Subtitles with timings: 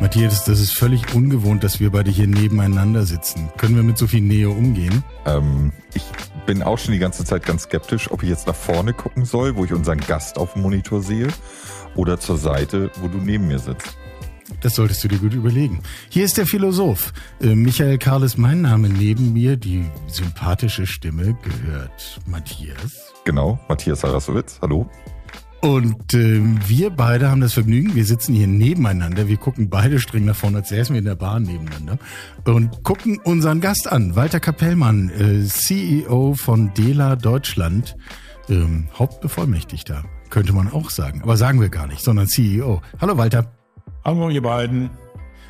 [0.00, 3.50] Matthias, das ist völlig ungewohnt, dass wir beide hier nebeneinander sitzen.
[3.56, 5.02] Können wir mit so viel Nähe umgehen?
[5.26, 6.04] Ähm, ich
[6.46, 9.56] bin auch schon die ganze Zeit ganz skeptisch, ob ich jetzt nach vorne gucken soll,
[9.56, 11.28] wo ich unseren Gast auf dem Monitor sehe,
[11.96, 13.98] oder zur Seite, wo du neben mir sitzt.
[14.60, 15.82] Das solltest du dir gut überlegen.
[16.08, 17.12] Hier ist der Philosoph.
[17.40, 18.88] Äh, Michael Karl ist mein Name.
[18.88, 23.12] Neben mir die sympathische Stimme gehört Matthias.
[23.24, 24.58] Genau, Matthias Sarasowitz.
[24.62, 24.88] Hallo.
[25.60, 30.24] Und äh, wir beide haben das Vergnügen, wir sitzen hier nebeneinander, wir gucken beide streng
[30.24, 31.98] nach vorne, als säßen wir in der Bahn nebeneinander
[32.44, 37.96] und gucken unseren Gast an, Walter Kapellmann, äh, CEO von Dela Deutschland,
[38.48, 42.80] ähm, Hauptbevollmächtigter, könnte man auch sagen, aber sagen wir gar nicht, sondern CEO.
[43.00, 43.52] Hallo Walter.
[44.04, 44.90] Hallo ihr beiden.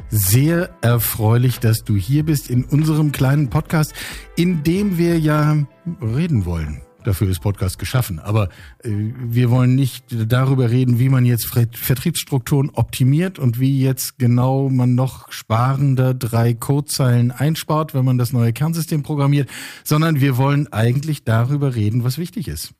[0.08, 3.92] Sehr erfreulich, dass du hier bist in unserem kleinen Podcast,
[4.36, 5.58] in dem wir ja
[6.00, 8.18] reden wollen Dafür ist Podcast geschaffen.
[8.18, 8.48] Aber
[8.82, 14.68] äh, wir wollen nicht darüber reden, wie man jetzt Vertriebsstrukturen optimiert und wie jetzt genau
[14.68, 19.48] man noch sparender drei Codezeilen einspart, wenn man das neue Kernsystem programmiert,
[19.84, 22.74] sondern wir wollen eigentlich darüber reden, was wichtig ist.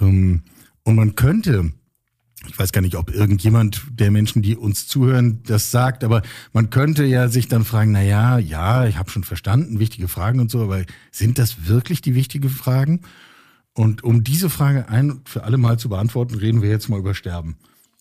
[0.00, 0.42] Ähm,
[0.84, 1.72] und man könnte
[2.48, 6.70] ich weiß gar nicht, ob irgendjemand der Menschen, die uns zuhören, das sagt, aber man
[6.70, 10.50] könnte ja sich dann fragen, na ja, ja, ich habe schon verstanden, wichtige Fragen und
[10.50, 13.02] so, aber sind das wirklich die wichtigen Fragen?
[13.74, 17.14] Und um diese Frage ein für alle Mal zu beantworten, reden wir jetzt mal über
[17.14, 17.56] Sterben.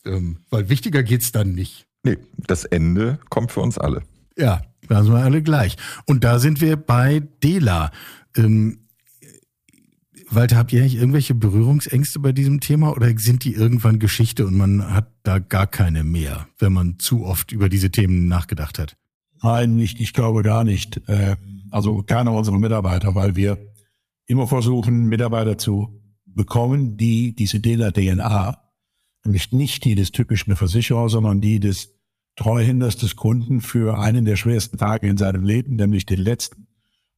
[0.05, 1.85] Ähm, weil wichtiger geht's dann nicht.
[2.03, 4.01] Nee, das Ende kommt für uns alle.
[4.37, 5.77] Ja, da sind wir alle gleich.
[6.05, 7.91] Und da sind wir bei Dela.
[8.35, 8.79] Ähm,
[10.29, 14.55] Walter, habt ihr eigentlich irgendwelche Berührungsängste bei diesem Thema oder sind die irgendwann Geschichte und
[14.55, 18.95] man hat da gar keine mehr, wenn man zu oft über diese Themen nachgedacht hat?
[19.43, 21.01] Nein, nicht, ich glaube gar nicht.
[21.07, 21.35] Äh,
[21.69, 23.57] also keiner unserer Mitarbeiter, weil wir
[24.31, 28.57] immer versuchen, Mitarbeiter zu bekommen, die diese DNA,
[29.25, 31.93] nämlich nicht die des typischen Versicherer, sondern die des
[32.37, 36.67] Treuhänders des Kunden für einen der schwersten Tage in seinem Leben, nämlich den letzten,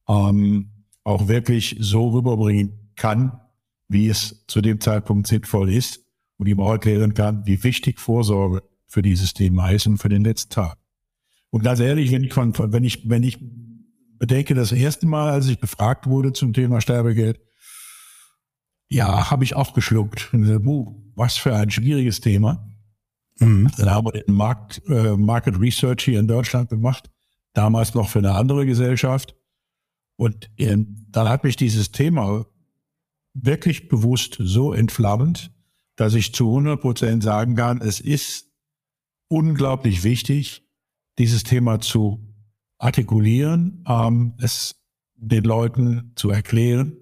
[0.08, 0.70] ähm,
[1.04, 3.40] auch wirklich so rüberbringen kann,
[3.88, 6.04] wie es zu dem Zeitpunkt sinnvoll ist
[6.36, 10.24] und ihm auch erklären kann, wie wichtig Vorsorge für dieses Thema ist und für den
[10.24, 10.78] letzten Tag.
[11.50, 13.38] Und ganz ehrlich, wenn ich, wenn ich, wenn ich
[14.26, 17.38] bedenke, das erste Mal, als ich befragt wurde zum Thema Sterbegeld,
[18.88, 20.30] ja, habe ich auch geschluckt.
[21.14, 22.66] Was für ein schwieriges Thema.
[23.38, 23.70] Mhm.
[23.76, 27.10] Dann haben wir den Markt, äh, Market Research hier in Deutschland gemacht,
[27.52, 29.36] damals noch für eine andere Gesellschaft.
[30.16, 30.74] Und äh,
[31.10, 32.46] dann hat mich dieses Thema
[33.34, 35.52] wirklich bewusst so entflammend,
[35.96, 38.50] dass ich zu 100 Prozent sagen kann, es ist
[39.28, 40.66] unglaublich wichtig,
[41.18, 42.33] dieses Thema zu
[42.78, 44.76] artikulieren, ähm, es
[45.16, 46.96] den Leuten zu erklären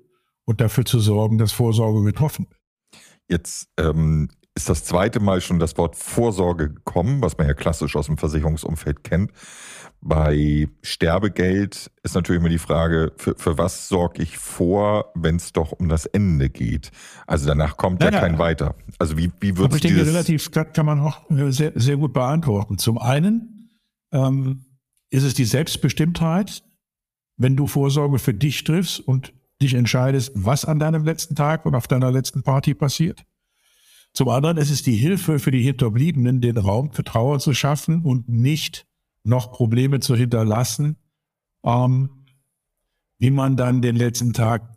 [0.45, 2.61] und dafür zu sorgen, dass Vorsorge getroffen wird.
[3.29, 7.97] Jetzt ähm, ist das zweite Mal schon das Wort Vorsorge gekommen, was man ja klassisch
[7.97, 9.33] aus dem Versicherungsumfeld kennt.
[10.03, 15.53] Bei Sterbegeld ist natürlich immer die Frage, für, für was sorge ich vor, wenn es
[15.53, 16.91] doch um das Ende geht?
[17.27, 18.75] Also danach kommt ja, ja kein weiter.
[18.99, 22.79] Also wie, wie wird es Ich denke, relativ kann man auch sehr, sehr gut beantworten.
[22.79, 23.71] Zum einen
[24.13, 24.65] ähm,
[25.13, 26.65] ist es die Selbstbestimmtheit,
[27.37, 31.75] wenn du Vorsorge für dich triffst und dich entscheidest, was an deinem letzten Tag und
[31.75, 33.25] auf deiner letzten Party passiert?
[34.15, 38.03] Zum anderen ist es die Hilfe für die Hinterbliebenen, den Raum für Trauer zu schaffen
[38.03, 38.87] und nicht
[39.23, 40.97] noch Probleme zu hinterlassen,
[41.63, 42.25] ähm,
[43.19, 44.77] wie man dann den letzten Tag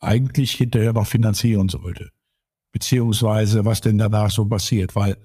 [0.00, 2.10] eigentlich hinterher noch finanzieren sollte.
[2.72, 4.94] Beziehungsweise was denn danach so passiert.
[4.94, 5.16] Weil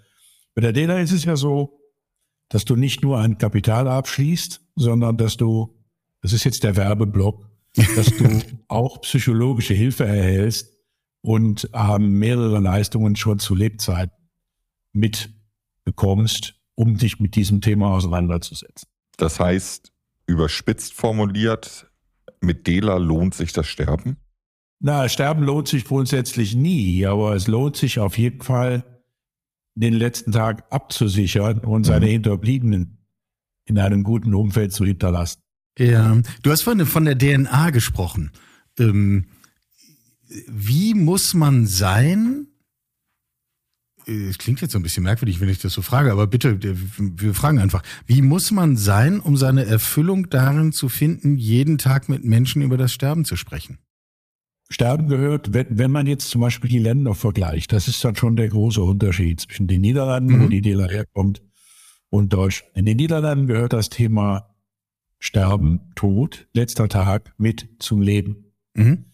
[0.56, 1.77] bei der DELA ist es ja so,
[2.50, 5.76] dass du nicht nur ein Kapital abschließt, sondern dass du,
[6.22, 7.48] das ist jetzt der Werbeblock,
[7.96, 10.74] dass du auch psychologische Hilfe erhältst
[11.22, 14.12] und ähm, mehrere Leistungen schon zu Lebzeit
[14.94, 18.88] mitbekommst, um dich mit diesem Thema auseinanderzusetzen.
[19.18, 19.92] Das heißt,
[20.26, 21.92] überspitzt formuliert,
[22.40, 24.18] mit Dela lohnt sich das Sterben?
[24.80, 28.97] Na, Sterben lohnt sich grundsätzlich nie, aber es lohnt sich auf jeden Fall,
[29.82, 32.12] den letzten Tag abzusichern und seine mhm.
[32.12, 32.98] Hinterbliebenen
[33.66, 35.42] in einem guten Umfeld zu hinterlassen.
[35.78, 38.32] Ja, du hast vorhin von der DNA gesprochen.
[38.80, 39.26] Ähm,
[40.48, 42.48] wie muss man sein?
[44.06, 47.34] Es klingt jetzt so ein bisschen merkwürdig, wenn ich das so frage, aber bitte, wir
[47.34, 47.84] fragen einfach.
[48.06, 52.78] Wie muss man sein, um seine Erfüllung darin zu finden, jeden Tag mit Menschen über
[52.78, 53.80] das Sterben zu sprechen?
[54.70, 58.36] Sterben gehört, wenn, wenn man jetzt zum Beispiel die Länder vergleicht, das ist dann schon
[58.36, 60.44] der große Unterschied zwischen den Niederlanden, mhm.
[60.44, 61.42] wo die Dela herkommt,
[62.10, 62.76] und Deutschland.
[62.76, 64.56] In den Niederlanden gehört das Thema
[65.20, 68.54] Sterben, Tod, letzter Tag mit zum Leben.
[68.74, 69.06] Mhm.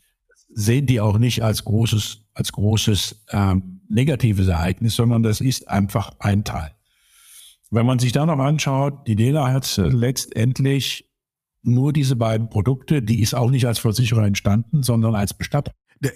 [0.50, 6.12] Sehen die auch nicht als großes, als großes ähm, negatives Ereignis, sondern das ist einfach
[6.20, 6.72] ein Teil.
[7.72, 11.10] Wenn man sich da noch anschaut, die Dela hat letztendlich
[11.64, 15.72] nur diese beiden Produkte, die ist auch nicht als Versicherer entstanden, sondern als Bestatter.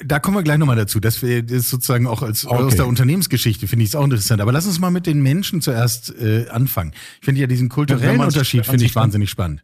[0.06, 1.00] Da kommen wir gleich nochmal dazu.
[1.00, 2.56] Das ist sozusagen auch als, okay.
[2.56, 4.42] aus der Unternehmensgeschichte, finde ich es auch interessant.
[4.42, 6.92] Aber lass uns mal mit den Menschen zuerst äh, anfangen.
[7.20, 9.64] Ich finde ja diesen kulturellen Unterschied, finde ich wahnsinnig spannend.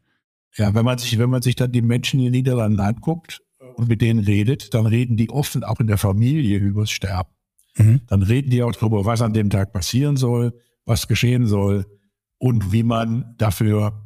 [0.56, 3.41] Ja, wenn man sich, wenn man sich dann die Menschen in den Niederlanden anguckt
[3.75, 7.30] und mit denen redet, dann reden die oft auch in der Familie übers Sterben.
[7.75, 8.01] Mhm.
[8.07, 10.53] Dann reden die auch darüber, was an dem Tag passieren soll,
[10.85, 11.85] was geschehen soll
[12.38, 14.02] und wie man dafür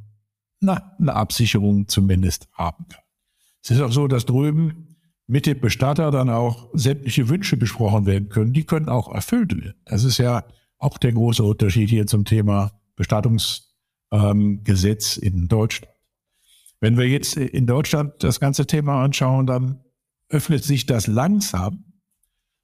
[0.59, 3.03] na, eine Absicherung zumindest haben kann.
[3.63, 4.95] Es ist auch so, dass drüben
[5.27, 8.53] mit dem Bestatter dann auch sämtliche Wünsche besprochen werden können.
[8.53, 9.75] Die können auch erfüllt werden.
[9.85, 10.45] Das ist ja
[10.77, 15.93] auch der große Unterschied hier zum Thema Bestattungsgesetz ähm, in Deutschland.
[16.79, 19.83] Wenn wir jetzt in Deutschland das ganze Thema anschauen, dann
[20.29, 21.85] öffnet sich das langsam,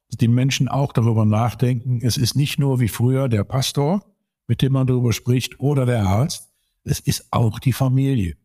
[0.08, 4.04] dass die Menschen auch darüber nachdenken, es ist nicht nur wie früher der Pastor,
[4.46, 6.53] mit dem man darüber spricht, oder der Arzt,
[6.84, 8.36] es ist auch die Familie.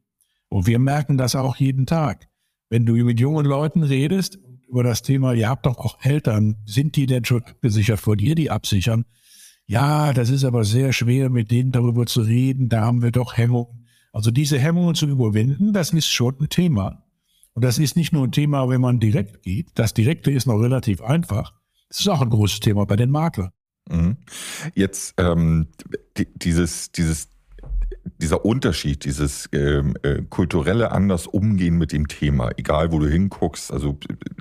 [0.50, 2.27] Und wir merken das auch jeden Tag.
[2.69, 6.95] Wenn du mit jungen Leuten redest über das Thema, ihr habt doch auch Eltern, sind
[6.95, 9.06] die denn schon abgesichert vor dir, die absichern?
[9.65, 13.38] Ja, das ist aber sehr schwer, mit denen darüber zu reden, da haben wir doch
[13.38, 13.88] Hemmungen.
[14.12, 17.03] Also diese Hemmungen zu überwinden, das ist schon ein Thema.
[17.53, 19.68] Und das ist nicht nur ein Thema, wenn man direkt geht.
[19.75, 21.53] Das Direkte ist noch relativ einfach.
[21.89, 23.51] Das ist auch ein großes Thema bei den Maklern.
[23.89, 24.18] Mhm.
[24.75, 25.68] Jetzt ähm,
[26.18, 27.30] die, dieses, dieses
[28.18, 33.72] dieser Unterschied, dieses ähm, äh, kulturelle anders umgehen mit dem Thema, egal wo du hinguckst,
[33.72, 33.98] also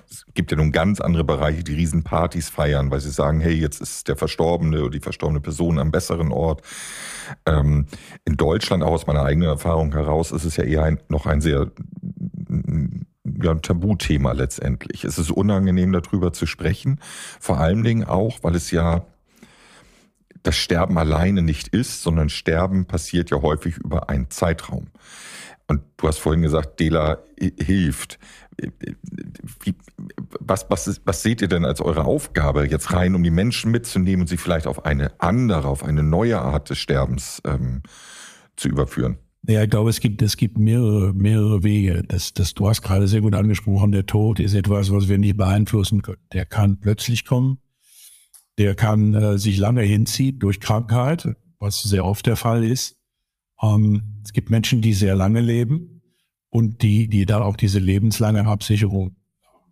[0.08, 3.81] es gibt ja nun ganz andere Bereiche, die Riesenpartys feiern, weil sie sagen, hey, jetzt
[3.81, 6.62] ist der Verstorbene oder die verstorbene Person am besseren Ort.
[7.46, 7.87] Ähm,
[8.25, 11.40] in Deutschland, auch aus meiner eigenen Erfahrung heraus, ist es ja eher ein, noch ein
[11.40, 11.70] sehr
[13.43, 15.04] ja, ein Tabuthema letztendlich.
[15.04, 17.00] Es ist unangenehm, darüber zu sprechen,
[17.40, 19.04] vor allen Dingen auch, weil es ja
[20.43, 24.88] das Sterben alleine nicht ist, sondern Sterben passiert ja häufig über einen Zeitraum.
[25.67, 28.19] Und du hast vorhin gesagt, Dela hilft.
[29.61, 29.75] Wie,
[30.40, 33.70] was, was, ist, was seht ihr denn als eure Aufgabe, jetzt rein, um die Menschen
[33.70, 37.82] mitzunehmen und sie vielleicht auf eine andere, auf eine neue Art des Sterbens ähm,
[38.56, 39.19] zu überführen?
[39.46, 42.02] Ja, ich glaube, es gibt, es gibt mehrere, mehrere Wege.
[42.08, 45.37] Das, das, du hast gerade sehr gut angesprochen, der Tod ist etwas, was wir nicht
[45.37, 46.20] beeinflussen können.
[46.32, 47.58] Der kann plötzlich kommen,
[48.58, 51.28] der kann äh, sich lange hinziehen durch Krankheit,
[51.58, 52.96] was sehr oft der Fall ist.
[53.62, 56.02] Ähm, es gibt Menschen, die sehr lange leben
[56.50, 59.16] und die, die dann auch diese lebenslange Absicherung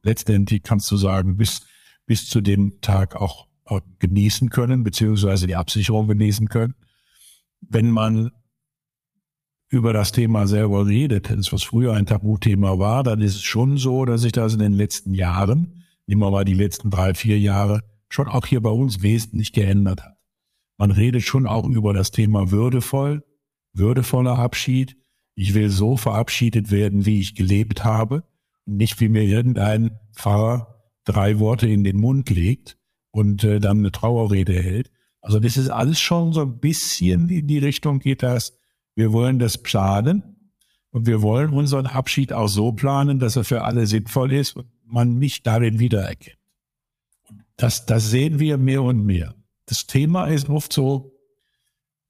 [0.07, 1.67] letztendlich kannst du sagen, bis,
[2.07, 6.75] bis zu dem Tag auch, auch genießen können, beziehungsweise die Absicherung genießen können.
[7.61, 8.31] Wenn man
[9.69, 13.77] über das Thema selber redet, das was früher ein Tabuthema war, dann ist es schon
[13.77, 17.83] so, dass sich das in den letzten Jahren, wir mal die letzten drei, vier Jahre,
[18.09, 20.17] schon auch hier bei uns wesentlich geändert hat.
[20.79, 23.25] Man redet schon auch über das Thema würdevoll,
[23.73, 24.97] würdevoller Abschied.
[25.35, 28.25] Ich will so verabschiedet werden, wie ich gelebt habe,
[28.65, 32.79] nicht wie mir irgendein Pfarrer drei Worte in den Mund legt
[33.11, 34.91] und äh, dann eine Trauerrede hält.
[35.21, 38.59] Also das ist alles schon so ein bisschen in die Richtung geht das.
[38.95, 40.53] Wir wollen das planen
[40.91, 44.67] und wir wollen unseren Abschied auch so planen, dass er für alle sinnvoll ist und
[44.85, 46.39] man mich darin wiedererkennt.
[47.57, 49.35] Das, das sehen wir mehr und mehr.
[49.67, 51.13] Das Thema ist oft so,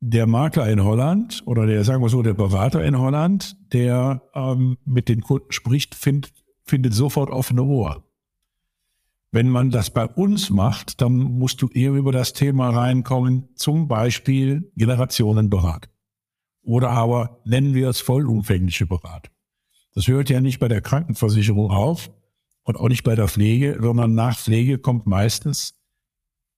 [0.01, 4.77] der Makler in Holland oder der, sagen wir so, der Berater in Holland, der ähm,
[4.85, 6.33] mit den Kunden spricht, find,
[6.65, 8.05] findet sofort offene Ohr.
[9.33, 13.89] Wenn man das bei uns macht, dann musst du eher über das Thema reinkommen, zum
[13.89, 15.93] Beispiel Generationenberatung.
[16.63, 19.33] Oder aber nennen wir es vollumfängliche Beratung.
[19.95, 22.11] Das hört ja nicht bei der Krankenversicherung auf,
[22.67, 25.75] und auch nicht bei der Pflege, sondern nach Pflege kommt meistens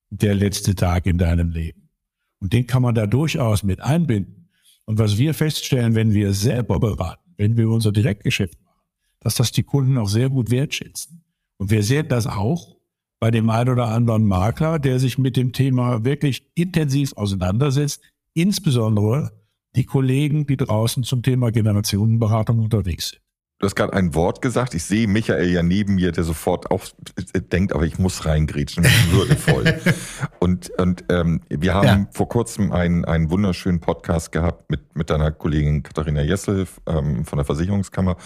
[0.08, 1.90] der letzte Tag in deinem Leben.
[2.40, 4.48] Und den kann man da durchaus mit einbinden.
[4.86, 8.80] Und was wir feststellen, wenn wir selber beraten, wenn wir unser Direktgeschäft machen,
[9.20, 11.24] dass das die Kunden auch sehr gut wertschätzen.
[11.58, 12.78] Und wir sehen das auch
[13.20, 18.00] bei dem einen oder anderen Makler, der sich mit dem Thema wirklich intensiv auseinandersetzt,
[18.32, 19.32] insbesondere
[19.76, 23.27] die Kollegen, die draußen zum Thema Generationenberatung unterwegs sind.
[23.60, 24.74] Du hast gerade ein Wort gesagt.
[24.74, 26.84] Ich sehe Michael ja neben mir, der sofort auch
[27.52, 29.80] denkt, aber ich muss reingrätschen, würdevoll.
[30.38, 32.06] und und ähm, wir haben ja.
[32.12, 37.36] vor kurzem einen, einen wunderschönen Podcast gehabt mit, mit deiner Kollegin Katharina Jessel ähm, von
[37.36, 38.16] der Versicherungskammer,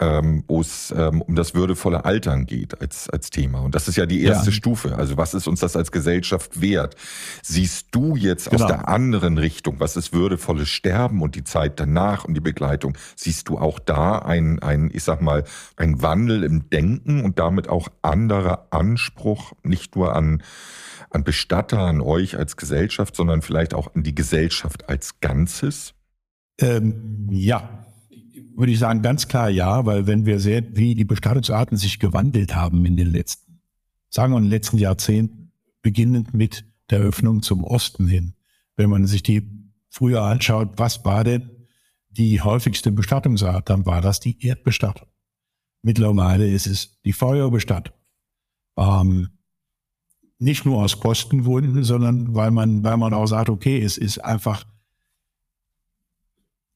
[0.00, 3.60] ähm, wo es ähm, um das würdevolle Altern geht als, als Thema.
[3.60, 4.52] Und das ist ja die erste ja.
[4.52, 4.96] Stufe.
[4.96, 6.96] Also was ist uns das als Gesellschaft wert?
[7.42, 8.64] Siehst du jetzt genau.
[8.64, 12.98] aus der anderen Richtung, was ist würdevolles Sterben und die Zeit danach und die Begleitung?
[13.14, 15.44] Siehst du auch da ein, ein ein, ich sag mal,
[15.76, 20.42] ein Wandel im Denken und damit auch anderer Anspruch, nicht nur an,
[21.10, 25.94] an Bestatter, an euch als Gesellschaft, sondern vielleicht auch an die Gesellschaft als Ganzes?
[26.60, 27.86] Ähm, ja,
[28.56, 32.54] würde ich sagen, ganz klar ja, weil wenn wir sehen, wie die Bestattungsarten sich gewandelt
[32.54, 33.60] haben in den letzten,
[34.08, 35.52] sagen wir in den letzten Jahrzehnten,
[35.82, 38.34] beginnend mit der Öffnung zum Osten hin.
[38.76, 39.48] Wenn man sich die
[39.88, 41.50] früher anschaut, was war denn
[42.12, 45.08] die häufigste Bestattungsart, dann war das die Erdbestattung.
[45.82, 47.94] Mittlerweile ist es die Feuerbestattung.
[48.76, 49.30] Ähm,
[50.38, 54.64] nicht nur aus Kostengründen, sondern weil man, weil man auch sagt, okay, es ist einfach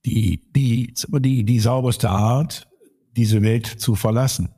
[0.05, 2.69] die, die, die, die sauberste Art,
[3.17, 4.55] diese Welt zu verlassen.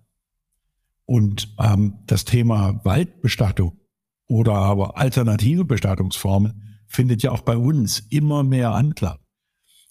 [1.06, 3.78] Und ähm, das Thema Waldbestattung
[4.26, 9.18] oder aber alternative Bestattungsformen findet ja auch bei uns immer mehr Anklang.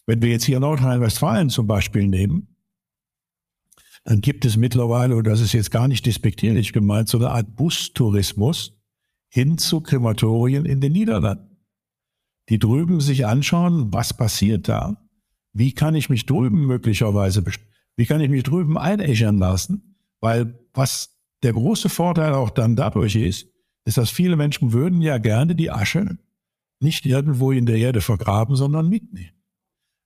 [0.08, 2.56] Wenn wir jetzt hier Nordrhein-Westfalen zum Beispiel nehmen,
[4.04, 7.56] dann gibt es mittlerweile, und das ist jetzt gar nicht despektierlich gemeint, so eine Art
[7.56, 8.74] Bustourismus
[9.28, 11.58] hin zu Krematorien in den Niederlanden.
[12.50, 15.08] Die drüben sich anschauen, was passiert da
[15.58, 17.44] wie kann ich mich drüben möglicherweise,
[17.96, 19.96] wie kann ich mich drüben einäschern lassen?
[20.20, 23.48] Weil was der große Vorteil auch dann dadurch ist,
[23.86, 26.20] ist, dass viele Menschen würden ja gerne die Asche
[26.80, 29.37] nicht irgendwo in der Erde vergraben, sondern mitnehmen.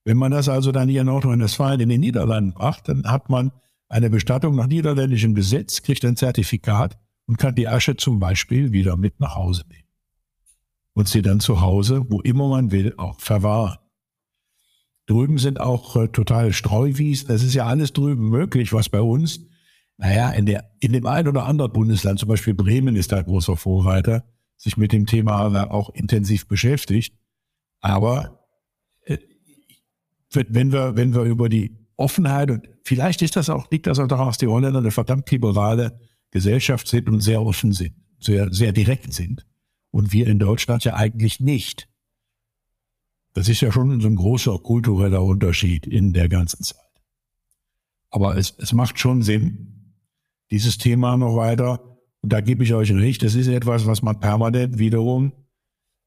[0.03, 3.51] Wenn man das also dann hier in Nordrhein-Westfalen in den Niederlanden macht, dann hat man
[3.87, 8.97] eine Bestattung nach niederländischem Gesetz, kriegt ein Zertifikat und kann die Asche zum Beispiel wieder
[8.97, 9.87] mit nach Hause nehmen.
[10.93, 13.77] Und sie dann zu Hause, wo immer man will, auch verwahren.
[15.05, 17.27] Drüben sind auch äh, total Streuwiesen.
[17.27, 19.41] Das ist ja alles drüben möglich, was bei uns,
[19.97, 23.57] naja, in, der, in dem einen oder anderen Bundesland, zum Beispiel Bremen ist da großer
[23.57, 24.23] Vorreiter,
[24.57, 27.15] sich mit dem Thema auch intensiv beschäftigt.
[27.81, 28.40] Aber
[30.31, 34.07] wenn wir, wenn wir über die Offenheit und vielleicht ist das auch, liegt das auch
[34.07, 35.99] daran, dass die Holländer eine verdammt liberale
[36.31, 39.45] Gesellschaft sind und sehr offen sind, sehr, sehr direkt sind.
[39.91, 41.89] Und wir in Deutschland ja eigentlich nicht.
[43.33, 46.79] Das ist ja schon so ein großer kultureller Unterschied in der ganzen Zeit.
[48.09, 49.95] Aber es, es macht schon Sinn,
[50.49, 54.19] dieses Thema noch weiter, und da gebe ich euch recht, das ist etwas, was man
[54.19, 55.33] permanent wiederum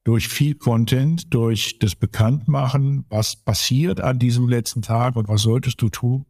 [0.05, 5.81] durch viel Content, durch das Bekanntmachen, was passiert an diesem letzten Tag und was solltest
[5.81, 6.25] du tun,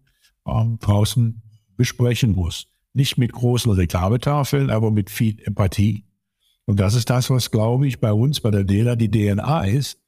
[0.48, 1.44] ähm, draußen
[1.75, 2.67] besprechen muss.
[2.94, 6.05] Nicht mit großen Reklametafeln, aber mit viel Empathie.
[6.63, 10.00] Und das ist das, was, glaube ich, bei uns, bei der DELA die DNA ist,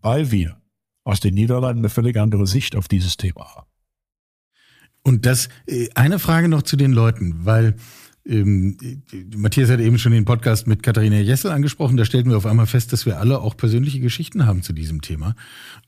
[0.00, 0.62] weil wir
[1.02, 3.66] aus den Niederlanden eine völlig andere Sicht auf dieses Thema haben.
[5.02, 7.74] Und das, äh, eine Frage noch zu den Leuten, weil
[8.28, 8.76] ähm,
[9.36, 11.96] Matthias hat eben schon den Podcast mit Katharina Jessel angesprochen.
[11.96, 15.00] Da stellten wir auf einmal fest, dass wir alle auch persönliche Geschichten haben zu diesem
[15.00, 15.36] Thema.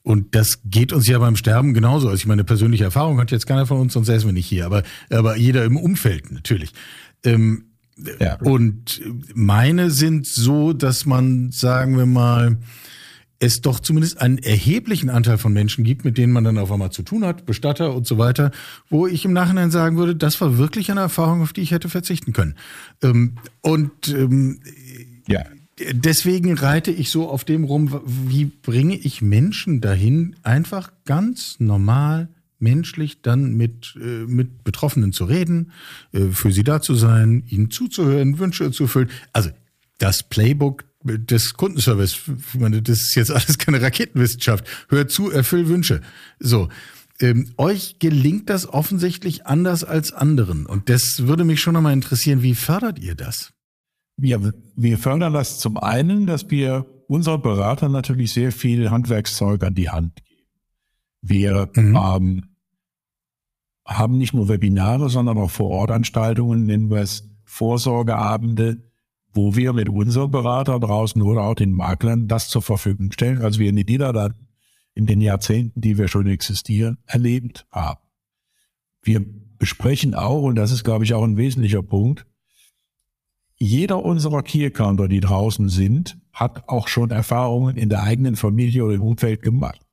[0.02, 2.08] Und das geht uns ja beim Sterben genauso.
[2.08, 4.66] Also ich meine, persönliche Erfahrung hat jetzt keiner von uns, sonst säßen wir nicht hier.
[4.66, 6.72] Aber, aber jeder im Umfeld natürlich.
[7.24, 7.64] Ähm,
[8.20, 8.36] ja.
[8.36, 9.02] Und
[9.34, 12.58] meine sind so, dass man, sagen wir mal,
[13.40, 16.90] es doch zumindest einen erheblichen Anteil von Menschen gibt, mit denen man dann auf einmal
[16.90, 18.50] zu tun hat, Bestatter und so weiter,
[18.88, 21.88] wo ich im Nachhinein sagen würde, das war wirklich eine Erfahrung, auf die ich hätte
[21.88, 22.56] verzichten können.
[23.02, 24.60] Ähm, und ähm,
[25.28, 25.44] ja.
[25.92, 32.28] deswegen reite ich so auf dem rum, wie bringe ich Menschen dahin, einfach ganz normal
[32.58, 35.70] menschlich dann mit, äh, mit Betroffenen zu reden,
[36.12, 39.10] äh, für sie da zu sein, ihnen zuzuhören, Wünsche zu erfüllen.
[39.32, 39.50] Also
[39.98, 42.18] das Playbook des Kundenservice.
[42.52, 44.66] Ich meine, das ist jetzt alles keine Raketenwissenschaft.
[44.88, 46.00] Hör zu, erfüll Wünsche.
[46.38, 46.68] So.
[47.20, 50.66] Ähm, euch gelingt das offensichtlich anders als anderen.
[50.66, 53.52] Und das würde mich schon nochmal interessieren, wie fördert ihr das?
[54.16, 59.74] Wir, wir fördern das zum einen, dass wir unseren Beratern natürlich sehr viel Handwerkszeug an
[59.74, 60.28] die Hand geben.
[61.20, 61.96] Wir mhm.
[61.96, 62.44] ähm,
[63.84, 68.87] haben nicht nur Webinare, sondern auch Vorortanstaltungen, nennen wir es Vorsorgeabende,
[69.38, 73.60] wo wir mit unserem Berater draußen oder auch den Maklern das zur Verfügung stellen, als
[73.60, 74.48] wir in den Niederlanden
[74.94, 78.00] in den Jahrzehnten, die wir schon existieren, erlebt haben.
[79.00, 79.24] Wir
[79.58, 82.26] besprechen auch, und das ist, glaube ich, auch ein wesentlicher Punkt,
[83.54, 88.94] jeder unserer Key-Accounter, die draußen sind, hat auch schon Erfahrungen in der eigenen Familie oder
[88.94, 89.86] im Umfeld gemacht.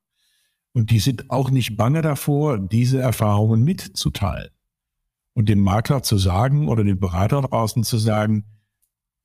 [0.74, 4.50] Und die sind auch nicht bange davor, diese Erfahrungen mitzuteilen.
[5.34, 8.44] Und dem Makler zu sagen oder dem Berater draußen zu sagen,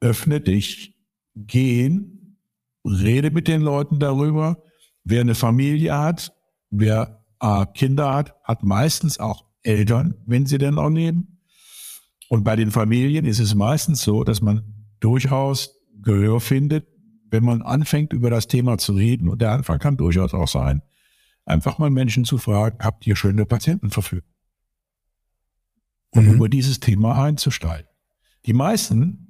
[0.00, 0.96] öffne dich,
[1.36, 2.38] gehen,
[2.84, 4.62] rede mit den Leuten darüber.
[5.04, 6.32] Wer eine Familie hat,
[6.70, 11.40] wer äh, Kinder hat, hat meistens auch Eltern, wenn sie denn auch nehmen.
[12.28, 16.86] Und bei den Familien ist es meistens so, dass man durchaus Gehör findet,
[17.30, 19.28] wenn man anfängt, über das Thema zu reden.
[19.28, 20.82] Und der Anfang kann durchaus auch sein,
[21.44, 24.30] einfach mal Menschen zu fragen, habt ihr schöne Patientenverfügung?
[26.10, 26.34] um mhm.
[26.34, 27.88] über dieses Thema einzusteigen.
[28.46, 29.29] Die meisten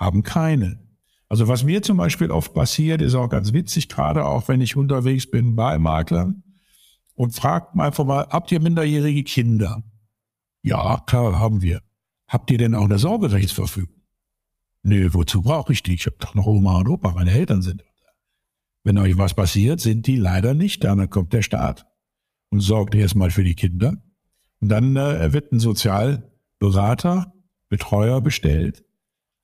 [0.00, 0.80] haben keine.
[1.28, 4.74] Also was mir zum Beispiel oft passiert, ist auch ganz witzig, gerade auch wenn ich
[4.74, 6.42] unterwegs bin bei Maklern
[7.14, 9.84] und fragt einfach mal, habt ihr minderjährige Kinder?
[10.62, 11.82] Ja, klar, haben wir.
[12.26, 13.94] Habt ihr denn auch eine Sorgerechtsverfügung?
[14.82, 15.94] Nö, wozu brauche ich die?
[15.94, 17.84] Ich habe doch noch Oma und Opa, meine Eltern sind.
[18.82, 20.94] Wenn euch was passiert, sind die leider nicht da.
[20.94, 21.86] Dann kommt der Staat
[22.48, 23.94] und sorgt erstmal für die Kinder.
[24.60, 27.32] Und dann äh, wird ein Sozialberater,
[27.68, 28.84] Betreuer bestellt.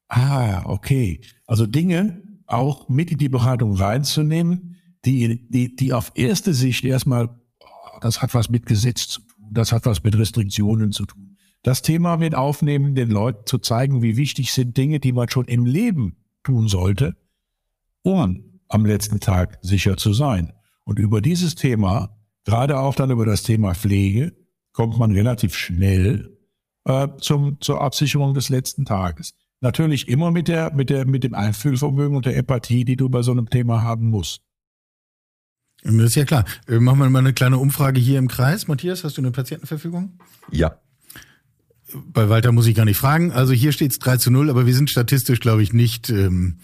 [0.09, 1.21] Ah, okay.
[1.47, 7.29] Also Dinge auch mit in die Beratung reinzunehmen, die, die, die auf erste Sicht erstmal,
[7.61, 11.37] oh, das hat was mit Gesetz zu tun, das hat was mit Restriktionen zu tun.
[11.63, 15.47] Das Thema mit aufnehmen, den Leuten zu zeigen, wie wichtig sind Dinge, die man schon
[15.47, 17.17] im Leben tun sollte,
[18.03, 20.53] um am letzten Tag sicher zu sein.
[20.85, 24.33] Und über dieses Thema, gerade auch dann über das Thema Pflege,
[24.73, 26.37] kommt man relativ schnell
[26.85, 29.35] äh, zum, zur Absicherung des letzten Tages.
[29.61, 33.23] Natürlich immer mit der, mit der, mit dem Einfühlvermögen und der Empathie, die du bei
[33.23, 34.43] so einem Thema haben musst.
[35.83, 36.45] Das ist ja klar.
[36.69, 38.69] Äh, machen wir mal eine kleine Umfrage hier im Kreis.
[38.69, 40.19] Matthias, hast du eine Patientenverfügung?
[40.51, 40.81] Ja.
[42.07, 43.33] Bei Walter muss ich gar nicht fragen.
[43.33, 46.59] Also hier steht es 3 zu 0, aber wir sind statistisch, glaube ich, nicht ähm,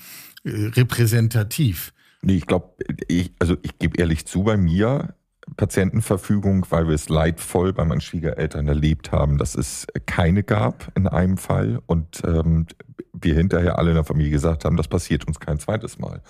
[0.45, 1.93] repräsentativ.
[2.23, 2.75] Nee, ich glaube,
[3.09, 5.15] ich, also ich gebe ehrlich zu, bei mir
[5.57, 11.07] Patientenverfügung, weil wir es leidvoll bei meinen Schwiegereltern erlebt haben, dass es keine gab in
[11.07, 12.67] einem Fall und ähm,
[13.13, 16.23] wir hinterher alle in der Familie gesagt haben, das passiert uns kein zweites Mal.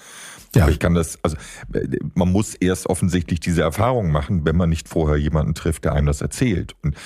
[0.55, 0.63] Ja.
[0.63, 1.37] Aber ich kann das, also
[2.15, 6.07] man muss erst offensichtlich diese Erfahrung machen, wenn man nicht vorher jemanden trifft, der einem
[6.07, 6.75] das erzählt.
[6.83, 6.97] Und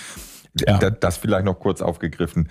[0.59, 0.79] ja.
[0.79, 2.49] das vielleicht noch kurz aufgegriffen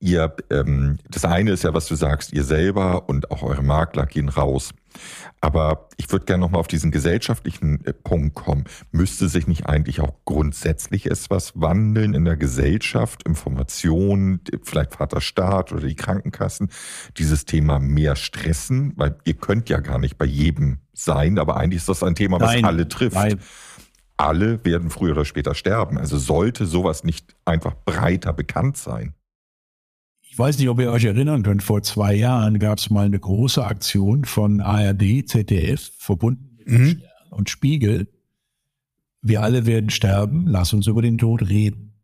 [0.00, 4.06] ihr, ähm, das eine ist ja, was du sagst, ihr selber und auch eure Makler
[4.06, 4.72] gehen raus.
[5.40, 8.64] Aber ich würde gerne nochmal auf diesen gesellschaftlichen äh, Punkt kommen.
[8.90, 15.86] Müsste sich nicht eigentlich auch grundsätzlich etwas wandeln in der Gesellschaft, Informationen, vielleicht Vaterstaat oder
[15.86, 16.70] die Krankenkassen,
[17.16, 18.92] dieses Thema mehr stressen?
[18.96, 22.40] Weil ihr könnt ja gar nicht bei jedem sein, aber eigentlich ist das ein Thema,
[22.40, 22.64] was Nein.
[22.64, 23.16] alle trifft.
[23.16, 23.40] Nein
[24.20, 25.96] alle werden früher oder später sterben.
[25.96, 29.14] Also sollte sowas nicht einfach breiter bekannt sein?
[30.38, 33.18] Ich weiß nicht, ob ihr euch erinnern könnt, vor zwei Jahren gab es mal eine
[33.18, 36.88] große Aktion von ARD, ZDF, verbunden mit mhm.
[36.90, 38.06] Stern und Spiegel.
[39.20, 41.94] Wir alle werden sterben, lass uns über den Tod reden.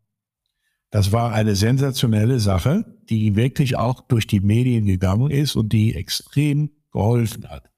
[0.89, 5.95] Das war eine sensationelle Sache, die wirklich auch durch die Medien gegangen ist und die
[5.95, 7.71] extrem geholfen hat.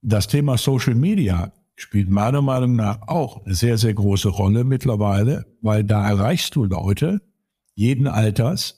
[0.00, 5.44] Das Thema Social Media spielt meiner Meinung nach auch eine sehr, sehr große Rolle mittlerweile,
[5.60, 7.20] weil da erreichst du Leute
[7.74, 8.77] jeden Alters,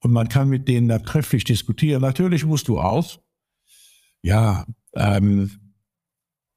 [0.00, 2.02] und man kann mit denen da trefflich diskutieren.
[2.02, 3.18] Natürlich musst du auch,
[4.22, 5.50] ja, ähm,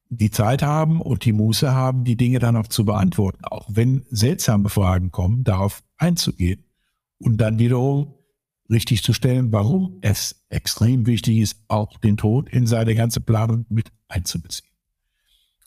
[0.09, 4.05] die Zeit haben und die Muße haben, die Dinge dann auch zu beantworten, auch wenn
[4.09, 6.65] seltsame Fragen kommen, darauf einzugehen
[7.17, 8.13] und dann wiederum
[8.69, 13.65] richtig zu stellen, warum es extrem wichtig ist, auch den Tod in seine ganze Planung
[13.69, 14.69] mit einzubeziehen.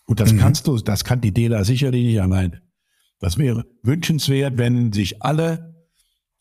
[0.04, 0.38] Und das mhm.
[0.38, 2.62] kannst du, das kann die DELA sicherlich nicht alleine.
[3.18, 5.75] Das wäre wünschenswert, wenn sich alle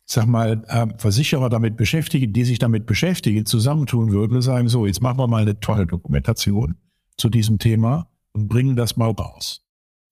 [0.06, 4.86] sag mal, äh, Versicherer damit beschäftigen, die sich damit beschäftigen, zusammentun würden und sagen, so,
[4.86, 6.76] jetzt machen wir mal eine tolle Dokumentation
[7.18, 9.62] zu diesem Thema und bringen das mal raus.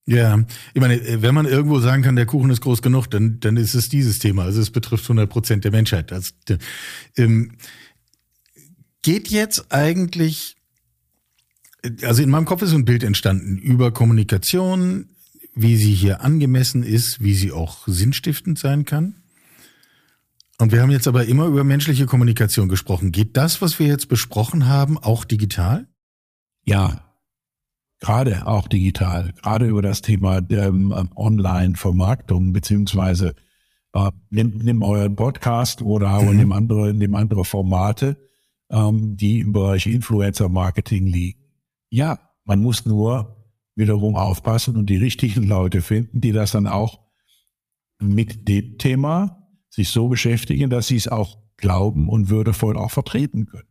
[0.05, 3.55] Ja, ich meine, wenn man irgendwo sagen kann, der Kuchen ist groß genug, dann, dann
[3.55, 4.43] ist es dieses Thema.
[4.43, 6.11] Also es betrifft 100 Prozent der Menschheit.
[6.11, 6.33] Das,
[7.15, 7.53] ähm,
[9.01, 10.57] geht jetzt eigentlich,
[12.01, 15.09] also in meinem Kopf ist ein Bild entstanden über Kommunikation,
[15.55, 19.22] wie sie hier angemessen ist, wie sie auch sinnstiftend sein kann.
[20.59, 23.11] Und wir haben jetzt aber immer über menschliche Kommunikation gesprochen.
[23.11, 25.87] Geht das, was wir jetzt besprochen haben, auch digital?
[26.63, 27.13] Ja,
[27.99, 29.33] gerade auch digital.
[29.41, 33.33] Gerade über das Thema ähm, Online-Vermarktung beziehungsweise
[33.93, 36.37] äh, nimm, nimm euren Podcast oder mhm.
[36.37, 38.17] nimm andere, nimm andere Formate,
[38.69, 41.39] ähm, die im Bereich Influencer-Marketing liegen.
[41.89, 43.37] Ja, man muss nur
[43.75, 46.99] wiederum aufpassen und die richtigen Leute finden, die das dann auch
[47.99, 49.42] mit dem Thema
[49.73, 53.67] sich so beschäftigen, dass sie es auch glauben und würdevoll auch vertreten können.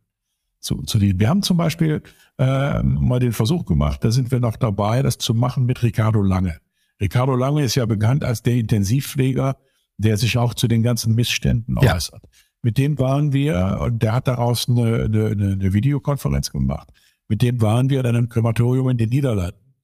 [0.59, 2.01] Zu, zu die, wir haben zum Beispiel
[2.37, 6.21] äh, mal den Versuch gemacht, da sind wir noch dabei, das zu machen mit Ricardo
[6.21, 6.57] Lange.
[6.99, 9.55] Ricardo Lange ist ja bekannt als der Intensivpfleger,
[9.97, 11.95] der sich auch zu den ganzen Missständen ja.
[11.95, 12.23] äußert.
[12.61, 16.89] Mit dem waren wir, und der hat daraus eine, eine, eine Videokonferenz gemacht.
[17.29, 19.75] Mit dem waren wir dann im Krematorium in den Niederlanden.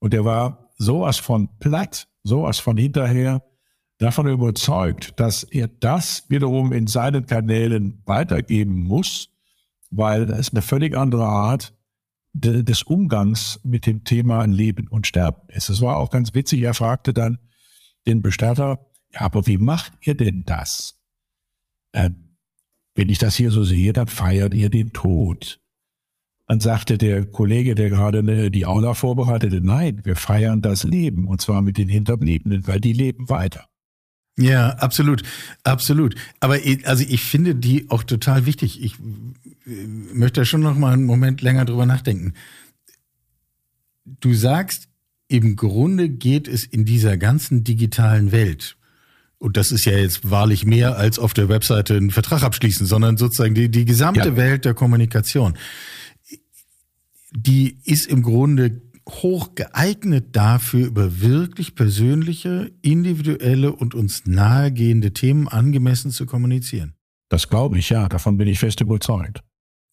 [0.00, 3.42] Und der war sowas von platt, sowas von hinterher,
[4.00, 9.28] davon überzeugt, dass er das wiederum in seinen Kanälen weitergeben muss,
[9.90, 11.74] weil das eine völlig andere Art
[12.32, 15.68] de, des Umgangs mit dem Thema Leben und Sterben ist.
[15.68, 17.38] Es war auch ganz witzig, er fragte dann
[18.06, 20.98] den Bestatter, Ja, aber wie macht ihr denn das?
[21.92, 22.36] Ähm,
[22.94, 25.60] wenn ich das hier so sehe, dann feiert ihr den Tod.
[26.46, 31.40] Dann sagte der Kollege, der gerade die Aula vorbereitete, nein, wir feiern das Leben und
[31.40, 33.69] zwar mit den Hinterbliebenen, weil die leben weiter.
[34.38, 35.22] Ja, absolut,
[35.64, 36.14] absolut.
[36.40, 38.82] Aber also ich finde die auch total wichtig.
[38.82, 38.94] Ich
[39.66, 42.34] äh, möchte da schon noch mal einen Moment länger drüber nachdenken.
[44.04, 44.88] Du sagst,
[45.28, 48.76] im Grunde geht es in dieser ganzen digitalen Welt,
[49.40, 53.16] und das ist ja jetzt wahrlich mehr als auf der Webseite einen Vertrag abschließen, sondern
[53.16, 54.36] sozusagen die, die gesamte ja.
[54.36, 55.56] Welt der Kommunikation,
[57.32, 65.48] die ist im Grunde hoch geeignet dafür, über wirklich persönliche, individuelle und uns nahegehende Themen
[65.48, 66.94] angemessen zu kommunizieren.
[67.28, 68.08] Das glaube ich, ja.
[68.08, 69.42] Davon bin ich fest überzeugt.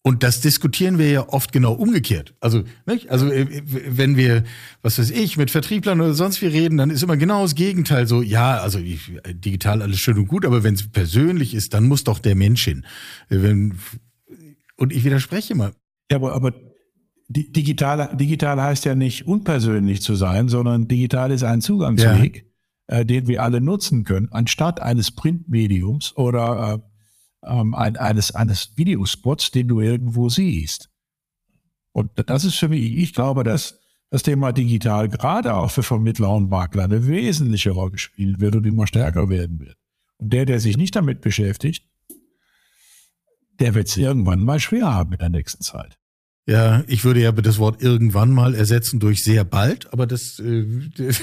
[0.02, 2.34] Und das diskutieren wir ja oft genau umgekehrt.
[2.40, 3.10] Also, nicht?
[3.10, 3.46] also äh,
[3.88, 4.44] wenn wir,
[4.80, 8.06] was weiß ich, mit Vertrieblern oder sonst wie reden, dann ist immer genau das Gegenteil
[8.06, 11.84] so, ja, also ich, digital alles schön und gut, aber wenn es persönlich ist, dann
[11.84, 12.86] muss doch der Mensch hin.
[13.28, 13.74] Wenn,
[14.76, 15.72] und ich widerspreche immer.
[16.10, 16.54] Ja, aber, aber
[17.28, 22.46] digital, digital heißt ja nicht unpersönlich zu sein, sondern digital ist ein Zugangsweg,
[22.90, 22.98] ja.
[22.98, 28.76] äh, den wir alle nutzen können, anstatt eines Printmediums oder äh, ähm, ein, eines, eines
[28.76, 30.90] Videospots, den du irgendwo siehst.
[31.92, 33.78] Und das ist für mich, ich glaube, dass
[34.10, 38.66] das Thema digital gerade auch für Vermittler und Makler eine wesentliche Rolle spielen wird und
[38.66, 39.76] immer stärker werden wird.
[40.16, 41.86] Und der, der sich nicht damit beschäftigt,
[43.60, 45.97] der wird es irgendwann mal schwer haben in der nächsten Zeit.
[46.48, 50.64] Ja, ich würde ja das Wort irgendwann mal ersetzen durch sehr bald, aber das, äh,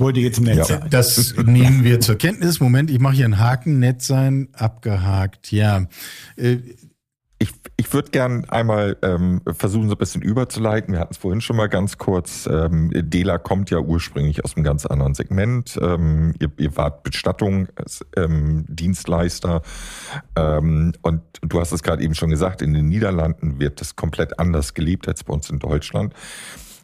[0.00, 0.64] wollte jetzt nett ja.
[0.64, 0.88] sein.
[0.90, 2.58] Das nehmen wir zur Kenntnis.
[2.58, 5.52] Moment, ich mache hier einen Haken, nett sein, abgehakt.
[5.52, 5.86] Ja.
[6.34, 6.56] Äh,
[7.42, 10.92] ich, ich würde gern einmal ähm, versuchen, so ein bisschen überzuleiten.
[10.92, 12.46] Wir hatten es vorhin schon mal ganz kurz.
[12.46, 15.80] Ähm, Dela kommt ja ursprünglich aus einem ganz anderen Segment.
[15.80, 19.62] Ähm, ihr, ihr wart Bestattungsdienstleister.
[20.36, 24.38] Ähm, und du hast es gerade eben schon gesagt, in den Niederlanden wird das komplett
[24.38, 26.12] anders gelebt als bei uns in Deutschland.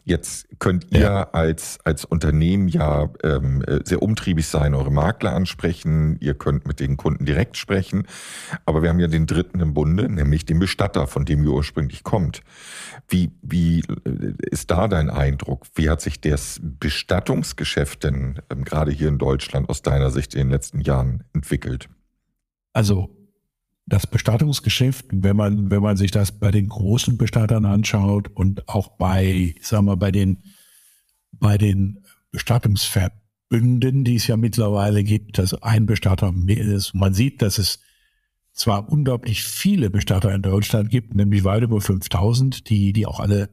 [0.07, 1.23] Jetzt könnt ihr ja.
[1.31, 6.95] als, als Unternehmen ja ähm, sehr umtriebig sein, eure Makler ansprechen, ihr könnt mit den
[6.95, 8.07] Kunden direkt sprechen,
[8.65, 12.05] aber wir haben ja den dritten im Bunde, nämlich den Bestatter, von dem ihr ursprünglich
[12.05, 12.39] kommt.
[13.09, 15.65] Wie, wie äh, ist da dein Eindruck?
[15.75, 20.43] Wie hat sich das Bestattungsgeschäft denn ähm, gerade hier in Deutschland aus deiner Sicht in
[20.43, 21.89] den letzten Jahren entwickelt?
[22.71, 23.09] Also
[23.87, 28.89] das Bestattungsgeschäft, wenn man, wenn man sich das bei den großen Bestattern anschaut und auch
[28.97, 30.43] bei, sagen wir, bei den,
[31.31, 36.93] bei den Bestattungsverbünden, die es ja mittlerweile gibt, dass ein Bestatter mehr ist.
[36.93, 37.79] Man sieht, dass es
[38.51, 43.49] zwar unglaublich viele Bestatter in Deutschland gibt, nämlich weit über 5000, die, die auch alle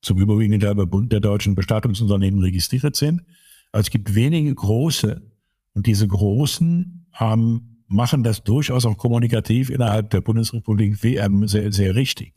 [0.00, 3.22] zum überwiegenden Teil beim Bund der deutschen Bestattungsunternehmen registriert sind.
[3.72, 5.22] Aber es gibt wenige große
[5.74, 11.94] und diese großen haben machen das durchaus auch kommunikativ innerhalb der Bundesrepublik WM sehr, sehr
[11.94, 12.34] richtig.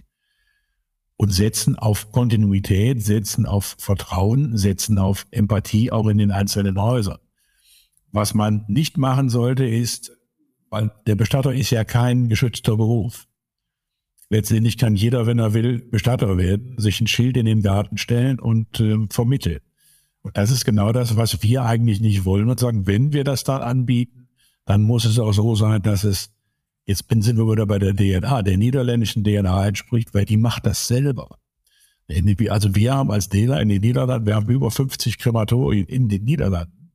[1.17, 7.19] Und setzen auf Kontinuität, setzen auf Vertrauen, setzen auf Empathie auch in den einzelnen Häusern.
[8.11, 10.11] Was man nicht machen sollte, ist,
[10.69, 13.27] weil der Bestatter ist ja kein geschützter Beruf.
[14.29, 18.39] Letztendlich kann jeder, wenn er will, Bestatter werden, sich ein Schild in den Garten stellen
[18.39, 19.59] und äh, vermitteln.
[20.21, 23.43] Und das ist genau das, was wir eigentlich nicht wollen und sagen, wenn wir das
[23.43, 24.18] dann anbieten,
[24.69, 26.29] dann muss es auch so sein, dass es,
[26.85, 30.87] jetzt sind wir wieder bei der DNA, der niederländischen DNA entspricht, weil die macht das
[30.87, 31.39] selber.
[32.07, 36.23] Also wir haben als Dealer in den Niederlanden, wir haben über 50 Krematorien in den
[36.23, 36.91] Niederlanden.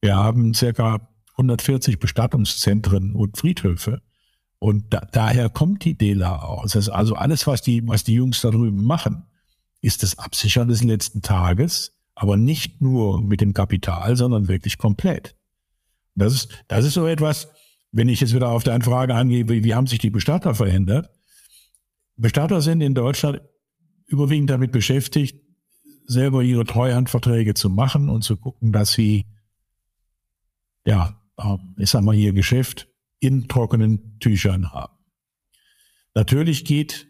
[0.00, 4.02] Wir haben circa 140 Bestattungszentren und Friedhöfe.
[4.58, 8.50] Und da, daher kommt die DELA heißt also alles, was die, was die Jungs da
[8.50, 9.22] drüben machen,
[9.80, 15.37] ist das Absichern des letzten Tages, aber nicht nur mit dem Kapital, sondern wirklich komplett.
[16.18, 17.48] Das ist, das ist so etwas,
[17.92, 21.10] wenn ich jetzt wieder auf deine Frage angehe, wie, wie haben sich die Bestatter verändert?
[22.16, 23.40] Bestatter sind in Deutschland
[24.06, 25.40] überwiegend damit beschäftigt,
[26.06, 29.26] selber ihre Treuhandverträge zu machen und zu gucken, dass sie,
[30.84, 32.88] ja, ähm, ich sag mal, ihr Geschäft
[33.20, 34.94] in trockenen Tüchern haben.
[36.14, 37.08] Natürlich geht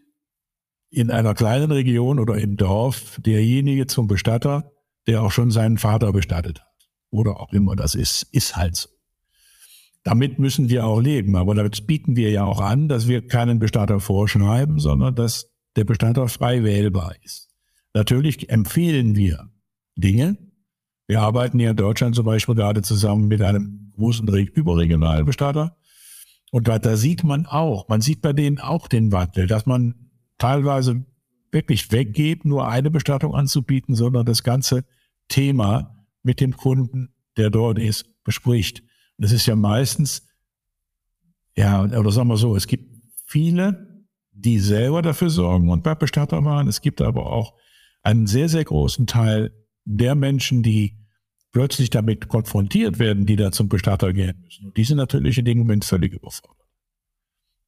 [0.91, 4.73] in einer kleinen Region oder im Dorf derjenige zum Bestatter,
[5.07, 6.69] der auch schon seinen Vater bestattet hat.
[7.11, 8.89] Oder auch immer das ist, ist halt so.
[10.05, 11.37] Damit müssen wir auch leben.
[11.37, 15.85] Aber das bieten wir ja auch an, dass wir keinen Bestatter vorschreiben, sondern dass der
[15.85, 17.49] Bestatter frei wählbar ist.
[17.95, 19.51] Natürlich empfehlen wir
[19.97, 20.37] Dinge.
[21.07, 25.77] Wir arbeiten hier in Deutschland zum Beispiel gerade zusammen mit einem großen überregionalen Bestatter.
[26.51, 30.11] Und da, da sieht man auch, man sieht bei denen auch den Wandel, dass man
[30.39, 31.05] teilweise
[31.51, 34.85] wirklich weggeht, nur eine Bestattung anzubieten, sondern das ganze
[35.29, 38.83] Thema mit dem Kunden der dort ist, bespricht.
[39.19, 40.27] Das ist ja meistens,
[41.57, 46.69] ja, oder sagen wir so, es gibt viele, die selber dafür sorgen und Webbestatter waren.
[46.69, 47.55] Es gibt aber auch
[48.03, 49.53] einen sehr, sehr großen Teil
[49.85, 50.97] der Menschen, die
[51.51, 54.67] plötzlich damit konfrontiert werden, die da zum Bestatter gehen müssen.
[54.67, 56.69] Und die sind natürlich in dem Moment völlig überfordert.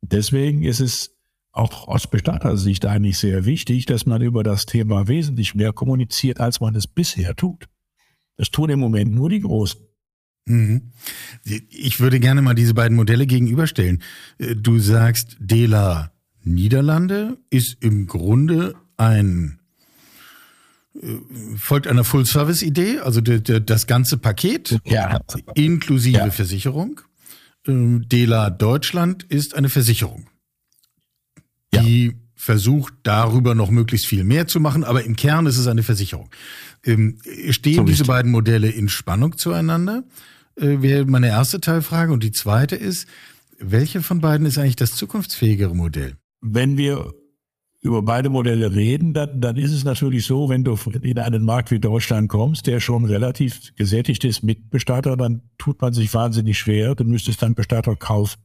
[0.02, 1.16] Deswegen ist es
[1.52, 6.60] auch aus Bestattersicht eigentlich sehr wichtig, dass man über das Thema wesentlich mehr kommuniziert, als
[6.60, 7.68] man es bisher tut.
[8.36, 9.80] Das tun im Moment nur die Großen.
[10.50, 10.82] Mhm.
[11.44, 14.02] Ich würde gerne mal diese beiden Modelle gegenüberstellen.
[14.56, 19.60] Du sagst, Dela Niederlande ist im Grunde ein
[20.94, 21.06] äh,
[21.56, 25.20] folgt einer Full-Service-Idee, also das ganze Paket ja.
[25.54, 26.30] inklusive ja.
[26.30, 27.00] Versicherung.
[27.66, 30.26] Ähm, Dela Deutschland ist eine Versicherung,
[31.74, 32.12] die ja.
[32.34, 36.30] versucht darüber noch möglichst viel mehr zu machen, aber im Kern ist es eine Versicherung.
[36.84, 37.18] Ähm,
[37.50, 40.04] stehen so diese beiden Modelle in Spannung zueinander?
[40.60, 42.12] Äh, wäre meine erste Teilfrage.
[42.12, 43.08] Und die zweite ist,
[43.58, 46.16] welche von beiden ist eigentlich das zukunftsfähigere Modell?
[46.40, 47.12] Wenn wir
[47.82, 51.70] über beide Modelle reden, dann, dann ist es natürlich so, wenn du in einen Markt
[51.70, 56.58] wie Deutschland kommst, der schon relativ gesättigt ist mit Bestatter, dann tut man sich wahnsinnig
[56.58, 56.94] schwer.
[56.94, 58.40] Du müsstest dann Bestatter kaufen.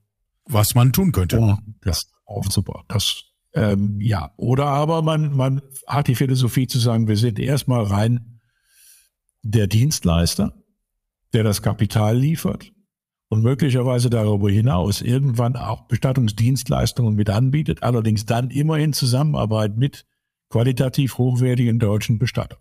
[0.47, 1.39] Was man tun könnte.
[1.39, 2.84] Um das aufzubauen.
[2.88, 3.23] Das,
[3.54, 4.32] ähm, ja.
[4.38, 8.39] Oder aber man, man hat die Philosophie zu sagen, wir sind erstmal rein
[9.41, 10.54] der Dienstleister,
[11.34, 12.72] der das Kapital liefert
[13.30, 20.06] und möglicherweise darüber hinaus irgendwann auch Bestattungsdienstleistungen mit anbietet, allerdings dann immer in Zusammenarbeit mit
[20.50, 22.60] qualitativ hochwertigen deutschen Bestattern.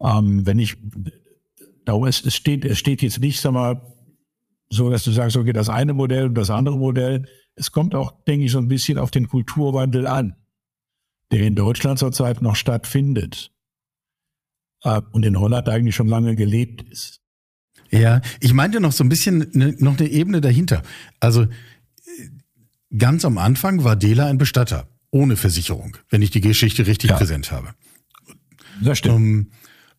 [0.00, 0.76] Ähm, wenn ich,
[2.06, 3.82] es steht, es steht jetzt nicht, sag mal,
[4.70, 7.26] so, dass du sagst, okay, das eine Modell und das andere Modell.
[7.56, 10.36] Es kommt auch, denke ich, so ein bisschen auf den Kulturwandel an,
[11.32, 13.52] der in Deutschland zurzeit noch stattfindet
[14.82, 17.20] äh, und in Holland eigentlich schon lange gelebt ist.
[17.90, 20.82] Ja, ich meinte noch so ein bisschen ne, noch eine Ebene dahinter.
[21.18, 21.46] Also
[22.96, 27.16] ganz am Anfang war Dela ein Bestatter ohne Versicherung, wenn ich die Geschichte richtig ja.
[27.16, 27.74] präsent habe.
[28.82, 29.16] Das stimmt.
[29.16, 29.50] Um, ähm,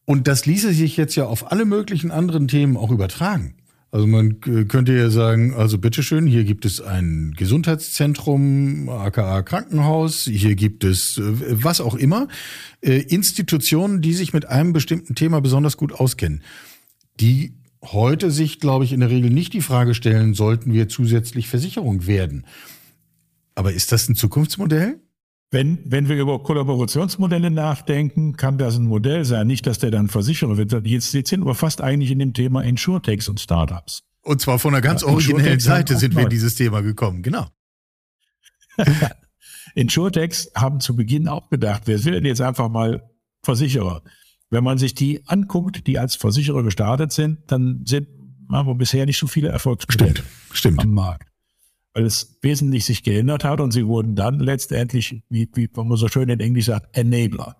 [0.05, 3.60] und das ließe sich jetzt ja auf alle möglichen anderen Themen auch übertragen.
[3.93, 10.55] Also man könnte ja sagen, also bitteschön, hier gibt es ein Gesundheitszentrum, aka Krankenhaus, hier
[10.55, 11.23] gibt es äh,
[11.61, 12.29] was auch immer,
[12.79, 16.41] äh, Institutionen, die sich mit einem bestimmten Thema besonders gut auskennen.
[17.19, 21.49] Die heute sich, glaube ich, in der Regel nicht die Frage stellen, sollten wir zusätzlich
[21.49, 22.45] Versicherung werden.
[23.55, 25.01] Aber ist das ein Zukunftsmodell?
[25.53, 29.47] Wenn, wenn wir über Kollaborationsmodelle nachdenken, kann das ein Modell sein.
[29.47, 30.71] Nicht, dass der dann Versicherer wird.
[30.87, 34.03] Jetzt, jetzt sind wir fast eigentlich in dem Thema Insurtechs und Startups.
[34.21, 37.47] Und zwar von einer ganz ja, originellen Seite sind wir in dieses Thema gekommen, genau.
[39.75, 43.09] Insurtechs haben zu Beginn auch gedacht, wir sind jetzt einfach mal
[43.43, 44.03] Versicherer.
[44.49, 48.07] Wenn man sich die anguckt, die als Versicherer gestartet sind, dann sind
[48.51, 50.81] haben wir bisher nicht so viele Erfolgsmodelle Stimmt.
[50.81, 51.30] am Markt.
[51.93, 56.07] Weil es wesentlich sich geändert hat und sie wurden dann letztendlich, wie, wie man so
[56.07, 57.57] schön in Englisch sagt, Enabler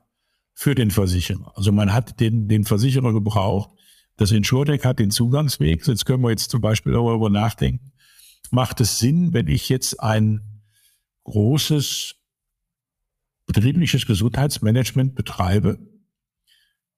[0.54, 1.52] für den Versicherer.
[1.56, 3.72] Also man hat den, den Versicherer gebraucht.
[4.18, 5.86] Das Insurtech hat den Zugangsweg.
[5.86, 7.92] Jetzt können wir jetzt zum Beispiel darüber nachdenken.
[8.52, 10.62] Macht es Sinn, wenn ich jetzt ein
[11.24, 12.16] großes
[13.46, 15.80] betriebliches Gesundheitsmanagement betreibe,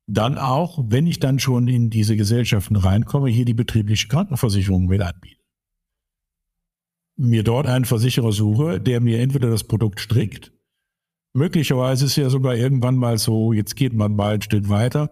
[0.05, 5.01] dann auch, wenn ich dann schon in diese Gesellschaften reinkomme, hier die betriebliche Krankenversicherung mit
[5.01, 5.42] anbiete.
[7.15, 10.51] Mir dort einen Versicherer suche, der mir entweder das Produkt strickt,
[11.33, 15.11] möglicherweise ist ja sogar irgendwann mal so, jetzt geht man mal ein Stück weiter,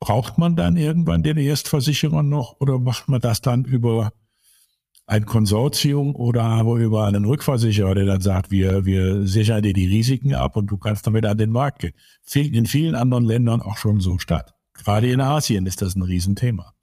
[0.00, 4.12] braucht man dann irgendwann den Erstversicherer noch oder macht man das dann über
[5.06, 9.86] ein Konsortium oder aber über einen Rückversicherer, der dann sagt, wir, wir sichern dir die
[9.86, 11.92] Risiken ab und du kannst damit an den Markt gehen.
[12.24, 14.54] Findet in vielen anderen Ländern auch schon so statt.
[14.74, 16.75] Gerade in Asien ist das ein Riesenthema.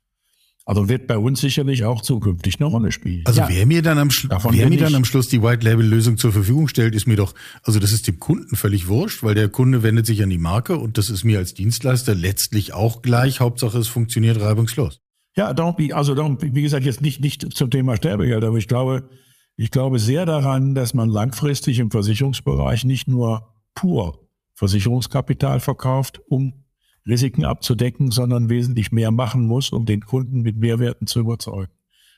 [0.65, 3.23] Also wird bei uns sicherlich auch zukünftig eine Rolle spielen.
[3.25, 3.49] Also ja.
[3.49, 6.31] wer mir dann am, Schlu wer mir dann am Schluss die White Label Lösung zur
[6.31, 9.83] Verfügung stellt, ist mir doch, also das ist dem Kunden völlig wurscht, weil der Kunde
[9.83, 13.41] wendet sich an die Marke und das ist mir als Dienstleister letztlich auch gleich.
[13.41, 15.01] Hauptsache es funktioniert reibungslos.
[15.35, 19.09] Ja, darum, also darum, wie gesagt, jetzt nicht, nicht zum Thema Sterbegeld, aber ich glaube,
[19.57, 24.19] ich glaube sehr daran, dass man langfristig im Versicherungsbereich nicht nur pur
[24.55, 26.62] Versicherungskapital verkauft, um
[27.07, 31.71] Risiken abzudecken, sondern wesentlich mehr machen muss, um den Kunden mit Mehrwerten zu überzeugen.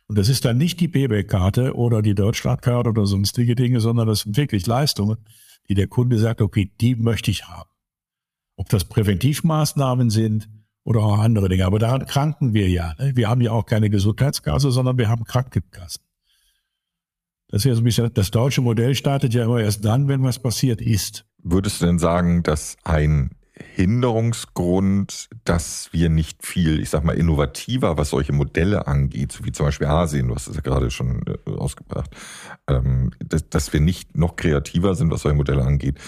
[0.08, 4.22] Und das ist dann nicht die Payback-Karte oder die Deutschlandkarte oder sonstige Dinge, sondern das
[4.22, 5.18] sind wirklich Leistungen,
[5.68, 7.70] die der Kunde sagt, okay, die möchte ich haben.
[8.56, 10.48] Ob das Präventivmaßnahmen sind,
[10.86, 11.66] oder auch andere Dinge.
[11.66, 12.94] Aber daran kranken wir ja.
[13.00, 13.16] Ne?
[13.16, 16.02] Wir haben ja auch keine Gesundheitskasse, sondern wir haben Krankenkassen.
[17.50, 20.24] Das ist ja so ein bisschen, das deutsche Modell startet ja immer erst dann, wenn
[20.24, 21.26] was passiert ist.
[21.40, 23.32] Würdest du denn sagen, dass ein
[23.76, 29.52] Behinderungsgrund, dass wir nicht viel, ich sag mal, innovativer, was solche Modelle angeht, so wie
[29.52, 32.10] zum Beispiel Asien, du hast es ja gerade schon äh, ausgebracht,
[32.68, 36.00] ähm, dass, dass wir nicht noch kreativer sind, was solche Modelle angeht,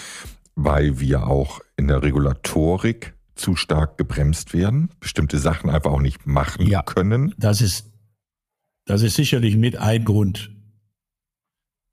[0.54, 6.26] weil wir auch in der Regulatorik zu stark gebremst werden, bestimmte Sachen einfach auch nicht
[6.26, 7.34] machen ja, können.
[7.36, 7.92] Das ist,
[8.86, 10.50] das ist sicherlich mit ein Grund.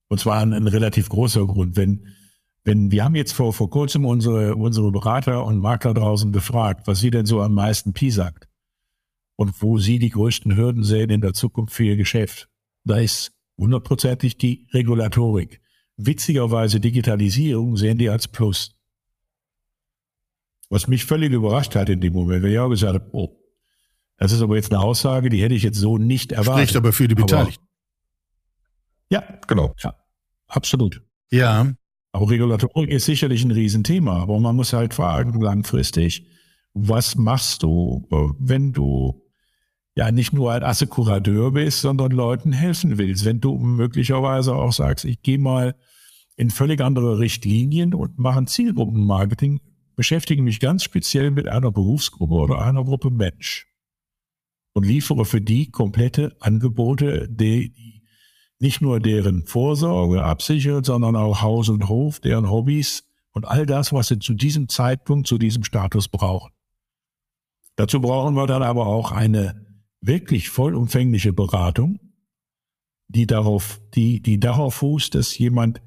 [0.08, 1.76] Und zwar ein, ein relativ großer Grund.
[1.76, 2.16] Wenn,
[2.66, 7.00] wenn, wir haben jetzt vor, vor kurzem unsere, unsere Berater und Makler draußen befragt, was
[7.00, 8.50] sie denn so am meisten sagt
[9.36, 12.50] und wo sie die größten Hürden sehen in der Zukunft für ihr Geschäft.
[12.84, 15.62] Da ist hundertprozentig die Regulatorik.
[15.96, 18.76] Witzigerweise Digitalisierung sehen die als Plus.
[20.70, 23.40] Was mich völlig überrascht hat in dem Moment, weil ich auch gesagt habe, oh,
[24.18, 26.70] das ist aber jetzt eine Aussage, die hätte ich jetzt so nicht erwartet.
[26.70, 27.64] Spricht aber für die Beteiligten.
[29.12, 29.76] Aber, ja, genau.
[29.84, 29.96] Ja,
[30.48, 31.04] absolut.
[31.30, 31.76] Ja.
[32.16, 36.26] Auch Regulatorik ist sicherlich ein Riesenthema, aber man muss halt fragen langfristig,
[36.74, 38.08] was machst du,
[38.40, 39.22] wenn du
[39.96, 45.04] ja nicht nur ein Assekurateur bist, sondern Leuten helfen willst, wenn du möglicherweise auch sagst,
[45.04, 45.76] ich gehe mal
[46.38, 49.60] in völlig andere Richtlinien und mache ein Zielgruppenmarketing,
[49.98, 53.68] beschäftige mich ganz speziell mit einer Berufsgruppe oder einer Gruppe Mensch
[54.72, 57.85] und liefere für die komplette Angebote, die
[58.66, 63.94] nicht nur deren Vorsorge absichert, sondern auch Haus und Hof, deren Hobbys und all das,
[63.94, 66.52] was sie zu diesem Zeitpunkt, zu diesem Status brauchen.
[67.76, 69.68] Dazu brauchen wir dann aber auch eine
[70.02, 72.00] wirklich vollumfängliche Beratung,
[73.08, 75.82] die darauf, die, die darauf fußt, dass jemand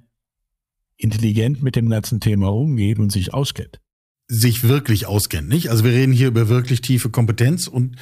[0.96, 3.80] intelligent mit dem ganzen Thema umgeht und sich auskennt.
[4.28, 5.70] Sich wirklich auskennt, nicht?
[5.70, 7.96] Also wir reden hier über wirklich tiefe Kompetenz und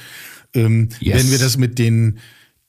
[0.53, 1.17] ähm, yes.
[1.17, 2.19] wenn wir das mit den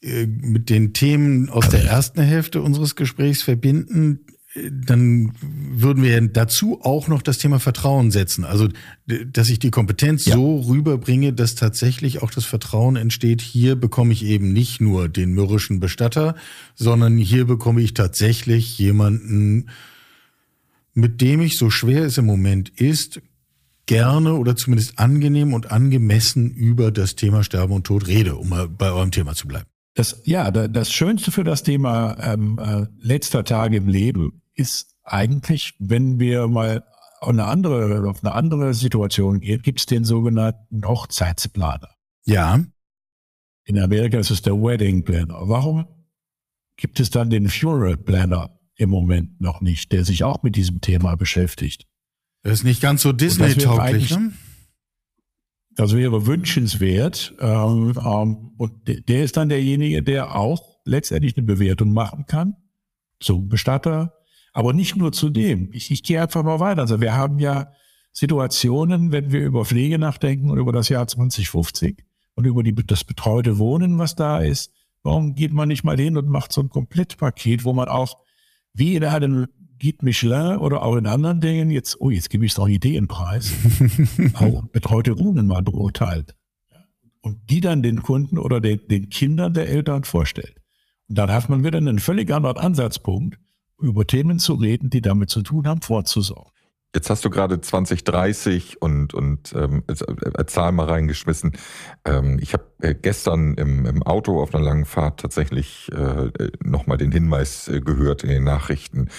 [0.00, 4.20] mit den Themen aus der ersten Hälfte unseres Gesprächs verbinden,
[4.54, 8.44] äh, dann würden wir dazu auch noch das Thema Vertrauen setzen.
[8.44, 8.68] Also,
[9.06, 10.34] dass ich die Kompetenz ja.
[10.34, 13.40] so rüberbringe, dass tatsächlich auch das Vertrauen entsteht.
[13.40, 16.34] Hier bekomme ich eben nicht nur den mürrischen Bestatter,
[16.74, 19.68] sondern hier bekomme ich tatsächlich jemanden,
[20.94, 23.20] mit dem ich, so schwer es im Moment ist,
[23.86, 28.68] gerne oder zumindest angenehm und angemessen über das Thema Sterben und Tod rede, um mal
[28.68, 29.66] bei eurem Thema zu bleiben.
[29.98, 35.74] Das, ja, das Schönste für das Thema ähm, äh, letzter Tage im Leben ist eigentlich,
[35.80, 36.84] wenn wir mal
[37.18, 41.88] auf eine andere, auf eine andere Situation gehen, gibt es den sogenannten Hochzeitsplaner.
[42.26, 42.64] Ja.
[43.64, 45.48] In Amerika ist es der Wedding Planner.
[45.48, 45.88] Warum
[46.76, 50.80] gibt es dann den Funeral Planner im Moment noch nicht, der sich auch mit diesem
[50.80, 51.88] Thema beschäftigt?
[52.44, 54.30] Das ist nicht ganz so Disney-tauglich, ne?
[55.78, 57.34] Das wäre wünschenswert.
[57.38, 58.72] Ähm, ähm, und
[59.08, 62.56] der ist dann derjenige, der auch letztendlich eine Bewertung machen kann
[63.20, 64.12] zum Bestatter,
[64.52, 65.70] aber nicht nur zu dem.
[65.72, 66.80] Ich, ich gehe einfach mal weiter.
[66.80, 67.70] Also wir haben ja
[68.10, 73.04] Situationen, wenn wir über Pflege nachdenken und über das Jahr 2050 und über die, das
[73.04, 74.72] betreute Wohnen, was da ist.
[75.04, 78.18] Warum geht man nicht mal hin und macht so ein Komplettpaket, wo man auch
[78.74, 79.46] wie in einem
[79.78, 83.52] Guide Michelin oder auch in anderen Dingen jetzt, oh, jetzt gebe ich es noch Ideenpreis,
[84.34, 86.34] auch betreute Wohnen mal beurteilt.
[87.20, 90.56] Und die dann den Kunden oder den, den Kindern der Eltern vorstellt.
[91.08, 93.38] Und dann hat man wieder einen völlig anderen Ansatzpunkt,
[93.80, 96.52] über Themen zu reden, die damit zu tun haben, vorzusorgen.
[96.98, 101.52] Jetzt hast du gerade 2030 und, und ähm, äh, Zahl mal reingeschmissen.
[102.04, 106.98] Ähm, ich habe äh, gestern im, im Auto auf einer langen Fahrt tatsächlich äh, nochmal
[106.98, 109.10] den Hinweis äh, gehört in den Nachrichten.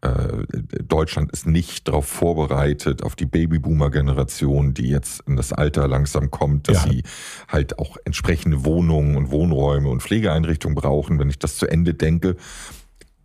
[0.00, 0.44] Äh,
[0.82, 6.70] Deutschland ist nicht darauf vorbereitet, auf die Babyboomer-Generation, die jetzt in das Alter langsam kommt,
[6.70, 6.90] dass ja.
[6.90, 7.02] sie
[7.48, 11.18] halt auch entsprechende Wohnungen und Wohnräume und Pflegeeinrichtungen brauchen.
[11.18, 12.36] Wenn ich das zu Ende denke,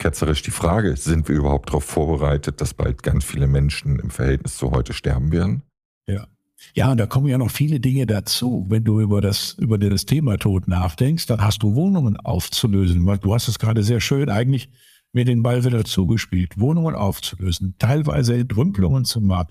[0.01, 4.57] ketzerisch die Frage, sind wir überhaupt darauf vorbereitet, dass bald ganz viele Menschen im Verhältnis
[4.57, 5.61] zu heute sterben werden?
[6.07, 6.27] Ja.
[6.75, 8.65] Ja, da kommen ja noch viele Dinge dazu.
[8.69, 13.03] Wenn du über das, über das Thema Tod nachdenkst, dann hast du Wohnungen aufzulösen.
[13.21, 14.69] Du hast es gerade sehr schön eigentlich
[15.11, 16.59] mir den Ball wieder zugespielt.
[16.59, 19.47] Wohnungen aufzulösen, teilweise Entrümpelungen zu machen.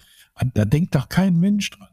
[0.55, 1.89] Da denkt doch kein Mensch dran.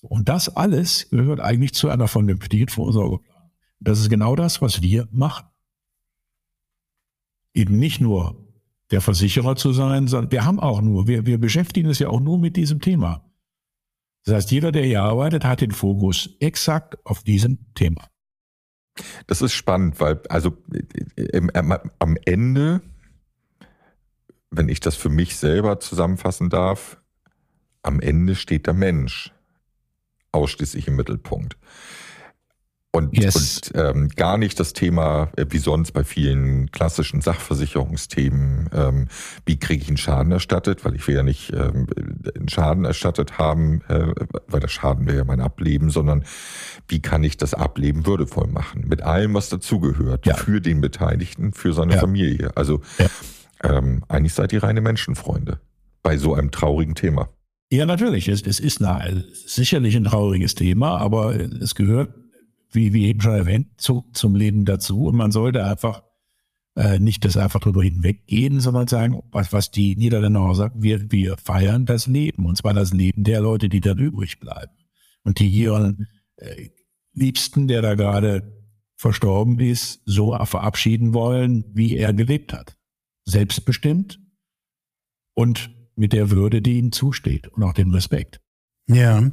[0.00, 3.50] Und das alles gehört eigentlich zu einer vernünftigen Vorsorgeplanung.
[3.80, 5.44] Das ist genau das, was wir machen
[7.54, 8.36] eben nicht nur
[8.90, 12.20] der Versicherer zu sein, sondern wir haben auch nur, wir, wir beschäftigen uns ja auch
[12.20, 13.24] nur mit diesem Thema.
[14.24, 18.08] Das heißt, jeder, der hier arbeitet, hat den Fokus exakt auf diesem Thema.
[19.26, 20.56] Das ist spannend, weil also
[21.16, 22.80] im, am Ende,
[24.50, 27.00] wenn ich das für mich selber zusammenfassen darf,
[27.82, 29.32] am Ende steht der Mensch
[30.32, 31.56] ausschließlich im Mittelpunkt.
[32.94, 33.72] Und, yes.
[33.74, 39.08] und ähm, gar nicht das Thema, äh, wie sonst bei vielen klassischen Sachversicherungsthemen, ähm,
[39.44, 41.88] wie kriege ich einen Schaden erstattet, weil ich will ja nicht ähm,
[42.36, 44.14] einen Schaden erstattet haben, äh,
[44.46, 46.22] weil der Schaden wäre ja mein Ableben, sondern
[46.86, 50.36] wie kann ich das Ableben würdevoll machen, mit allem, was dazugehört, ja.
[50.36, 51.98] für den Beteiligten, für seine ja.
[51.98, 52.56] Familie.
[52.56, 53.06] Also ja.
[53.64, 55.58] ähm, eigentlich seid ihr reine Menschenfreunde
[56.04, 57.28] bei so einem traurigen Thema.
[57.72, 58.28] Ja, natürlich.
[58.28, 62.14] Es, es ist eine, sicherlich ein trauriges Thema, aber es gehört
[62.74, 65.06] wie, wie eben schon erwähnt, zu, zum Leben dazu.
[65.06, 66.02] Und man sollte einfach
[66.76, 71.10] äh, nicht das einfach drüber hinweggehen, sondern sagen, was, was die Niederländer auch sagen, wir,
[71.10, 72.46] wir feiern das Leben.
[72.46, 74.72] Und zwar das Leben der Leute, die dann übrig bleiben.
[75.22, 76.70] Und die ihren äh,
[77.12, 78.52] Liebsten, der da gerade
[78.96, 82.76] verstorben ist, so verabschieden wollen, wie er gelebt hat.
[83.24, 84.20] Selbstbestimmt
[85.34, 88.40] und mit der Würde, die ihnen zusteht und auch dem Respekt.
[88.86, 89.30] Ja,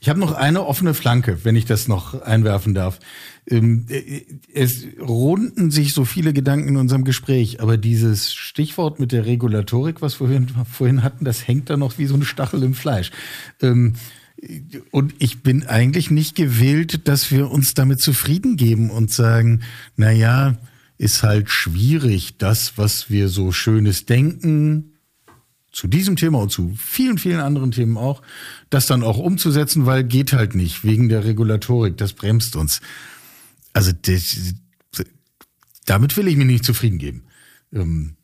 [0.00, 3.00] ich habe noch eine offene Flanke, wenn ich das noch einwerfen darf.
[3.46, 4.22] Ähm, äh,
[4.54, 10.00] es runden sich so viele Gedanken in unserem Gespräch, aber dieses Stichwort mit der Regulatorik,
[10.00, 13.10] was wir vorhin, hatten, das hängt da noch wie so eine Stachel im Fleisch.
[13.60, 13.94] Ähm,
[14.90, 19.60] und ich bin eigentlich nicht gewillt, dass wir uns damit zufrieden geben und sagen,
[19.96, 20.56] na ja,
[20.96, 24.93] ist halt schwierig, das, was wir so Schönes denken,
[25.74, 28.22] zu diesem Thema und zu vielen, vielen anderen Themen auch,
[28.70, 32.80] das dann auch umzusetzen, weil geht halt nicht, wegen der Regulatorik, das bremst uns.
[33.72, 34.54] Also das,
[35.84, 37.24] damit will ich mich nicht zufrieden geben.
[37.72, 38.16] Ähm,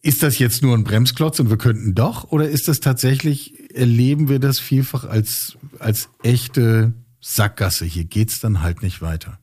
[0.00, 4.30] ist das jetzt nur ein Bremsklotz und wir könnten doch, oder ist das tatsächlich, erleben
[4.30, 7.84] wir das vielfach als, als echte Sackgasse?
[7.84, 9.38] Hier geht's dann halt nicht weiter.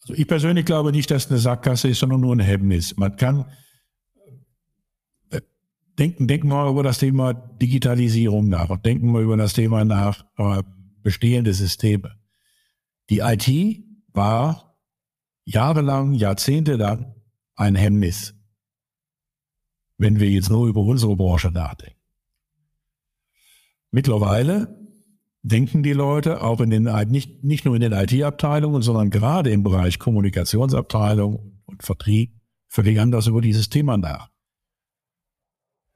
[0.00, 2.96] Also ich persönlich glaube nicht, dass es eine Sackgasse ist, sondern nur ein Hemmnis.
[2.96, 3.44] Man kann
[5.98, 10.24] denken, denken wir über das Thema Digitalisierung nach und denken wir über das Thema nach
[10.36, 10.62] äh,
[11.02, 12.16] bestehende Systeme.
[13.10, 14.78] Die IT war
[15.44, 17.14] jahrelang, jahrzehntelang
[17.56, 18.34] ein Hemmnis,
[19.98, 21.98] wenn wir jetzt nur über unsere Branche nachdenken.
[23.90, 24.78] Mittlerweile
[25.42, 29.62] denken die Leute auch in den, nicht, nicht nur in den IT-Abteilungen, sondern gerade im
[29.62, 32.38] Bereich Kommunikationsabteilung und Vertrieb
[32.68, 34.30] völlig anders über dieses Thema nach.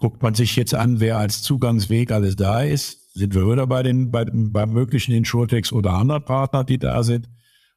[0.05, 3.83] Guckt man sich jetzt an, wer als Zugangsweg alles da ist, sind wir wieder bei
[3.83, 7.31] den, bei, bei möglichen Insurtechs oder anderen Partnern, die da sind.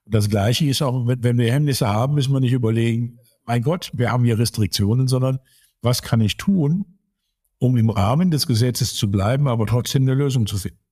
[0.03, 3.91] Und das Gleiche ist auch, wenn wir Hemmnisse haben, müssen wir nicht überlegen, mein Gott,
[3.93, 5.39] wir haben hier Restriktionen, sondern
[5.81, 6.99] was kann ich tun,
[7.59, 10.83] um im Rahmen des Gesetzes zu bleiben, aber trotzdem eine Lösung zu finden.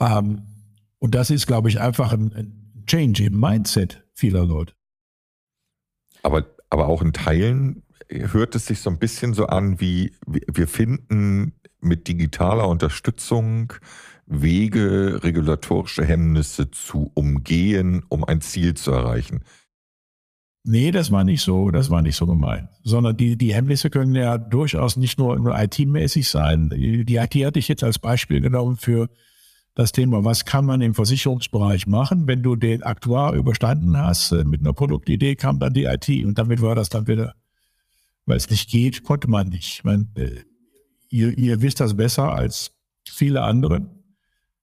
[0.00, 0.46] Ähm,
[0.98, 4.72] und das ist, glaube ich, einfach ein, ein Change im Mindset vieler Leute.
[6.22, 10.68] Aber, aber auch in Teilen hört es sich so ein bisschen so an, wie wir
[10.68, 13.72] finden mit digitaler Unterstützung
[14.26, 19.42] Wege, regulatorische Hemmnisse zu umgehen, um ein Ziel zu erreichen.
[20.64, 22.68] Nee, das war nicht so, das war nicht so gemeint.
[22.84, 26.70] Sondern die, die Hemmnisse können ja durchaus nicht nur, IT-mäßig sein.
[26.70, 29.08] Die, IT hatte ich jetzt als Beispiel genommen für
[29.74, 34.30] das Thema, was kann man im Versicherungsbereich machen, wenn du den Aktuar überstanden hast.
[34.32, 37.34] Mit einer Produktidee kam dann die IT und damit war das dann wieder
[38.26, 39.84] weil es nicht geht, konnte man nicht.
[39.84, 40.42] Man, äh,
[41.08, 42.72] ihr, ihr wisst das besser als
[43.08, 43.86] viele andere,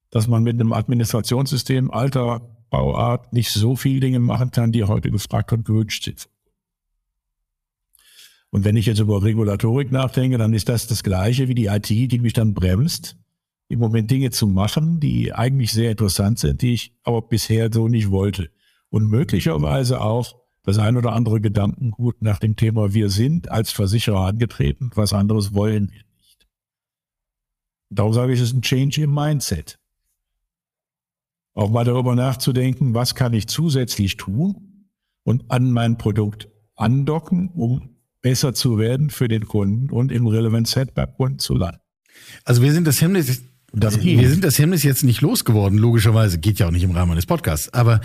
[0.09, 5.11] dass man mit einem Administrationssystem alter Bauart nicht so viele Dinge machen kann, die heute
[5.11, 6.29] gefragt und gewünscht sind.
[8.51, 11.89] Und wenn ich jetzt über Regulatorik nachdenke, dann ist das das Gleiche wie die IT,
[11.89, 13.15] die mich dann bremst,
[13.67, 17.87] im Moment Dinge zu machen, die eigentlich sehr interessant sind, die ich aber bisher so
[17.87, 18.49] nicht wollte.
[18.89, 20.39] Und möglicherweise auch
[20.69, 25.53] das ein oder andere Gedankengut nach dem Thema wir sind als Versicherer angetreten, was anderes
[25.53, 26.47] wollen wir nicht.
[27.89, 29.79] Darum sage ich, es ist ein Change im Mindset.
[31.55, 34.87] Auch mal darüber nachzudenken, was kann ich zusätzlich tun
[35.23, 40.67] und an mein Produkt andocken, um besser zu werden für den Kunden und im Relevant
[40.67, 41.81] Set beim Kunden zu landen.
[42.43, 43.41] Also wir sind das Hemmnis,
[43.71, 47.11] das wir sind das Hemmnis jetzt nicht losgeworden, logischerweise, geht ja auch nicht im Rahmen
[47.11, 48.01] eines Podcasts, aber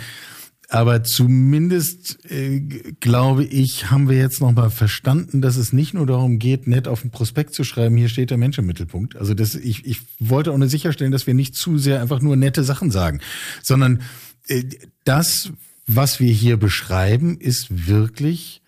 [0.69, 2.59] aber zumindest, äh,
[2.99, 7.01] glaube ich, haben wir jetzt nochmal verstanden, dass es nicht nur darum geht, nett auf
[7.01, 9.15] den Prospekt zu schreiben, hier steht der Mensch im Mittelpunkt.
[9.15, 12.35] Also das, ich, ich wollte auch nur sicherstellen, dass wir nicht zu sehr einfach nur
[12.35, 13.21] nette Sachen sagen,
[13.61, 14.01] sondern
[14.47, 14.63] äh,
[15.03, 15.51] das,
[15.85, 18.61] was wir hier beschreiben, ist wirklich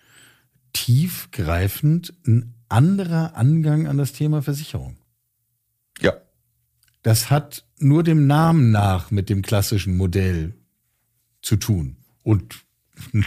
[0.72, 4.96] tiefgreifend ein anderer Angang an das Thema Versicherung.
[6.00, 6.12] Ja.
[7.02, 10.54] Das hat nur dem Namen nach mit dem klassischen Modell
[11.48, 11.96] zu tun.
[12.22, 12.64] Und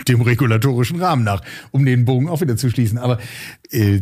[0.07, 1.41] dem regulatorischen Rahmen nach,
[1.71, 2.97] um den Bogen auch wieder zu schließen.
[2.97, 3.19] Aber
[3.69, 4.01] äh,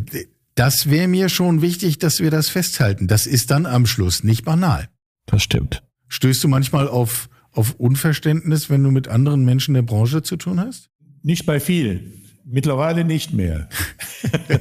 [0.54, 3.06] das wäre mir schon wichtig, dass wir das festhalten.
[3.06, 4.88] Das ist dann am Schluss nicht banal.
[5.26, 5.82] Das stimmt.
[6.08, 10.60] Stößt du manchmal auf, auf Unverständnis, wenn du mit anderen Menschen der Branche zu tun
[10.60, 10.90] hast?
[11.22, 12.24] Nicht bei vielen.
[12.44, 13.68] Mittlerweile nicht mehr.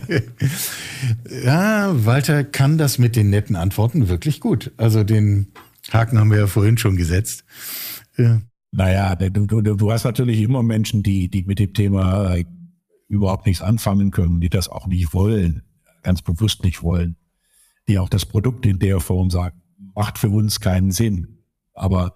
[1.44, 4.72] ja, Walter kann das mit den netten Antworten wirklich gut.
[4.78, 5.48] Also den
[5.92, 7.46] Haken haben wir ja vorhin schon gesetzt.
[8.16, 8.42] Ja.
[8.72, 12.46] Naja, du, du, du hast natürlich immer Menschen, die, die mit dem Thema äh,
[13.08, 15.64] überhaupt nichts anfangen können, die das auch nicht wollen,
[16.04, 17.18] ganz bewusst nicht wollen,
[17.88, 19.62] die auch das Produkt in der Form sagen,
[19.96, 21.40] macht für uns keinen Sinn.
[21.74, 22.16] Aber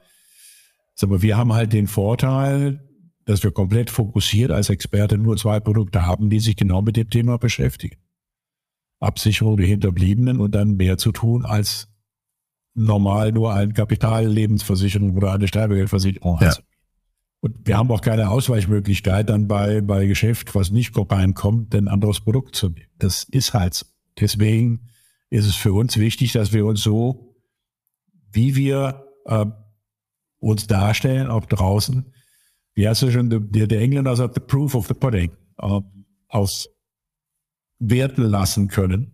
[0.93, 2.87] sag mal, wir haben halt den Vorteil,
[3.25, 7.09] dass wir komplett fokussiert als Experte nur zwei Produkte haben, die sich genau mit dem
[7.09, 7.97] Thema beschäftigen.
[8.99, 11.87] Absicherung der Hinterbliebenen und dann mehr zu tun als
[12.73, 16.39] normal nur eine Kapitallebensversicherung oder eine Sterbegeldversicherung.
[16.41, 16.53] Ja.
[17.41, 22.21] Und wir haben auch keine Ausweichmöglichkeit dann bei, bei Geschäft, was nicht reinkommt, ein anderes
[22.21, 22.87] Produkt zu nehmen.
[22.99, 23.85] Das ist halt so.
[24.19, 24.87] Deswegen
[25.29, 27.35] ist es für uns wichtig, dass wir uns so,
[28.31, 29.45] wie wir äh,
[30.39, 32.13] uns darstellen, auch draußen,
[32.75, 35.81] wie heißt es schon, der, der Engländer sagt, the proof of the pudding, äh,
[36.27, 39.12] auswerten lassen können.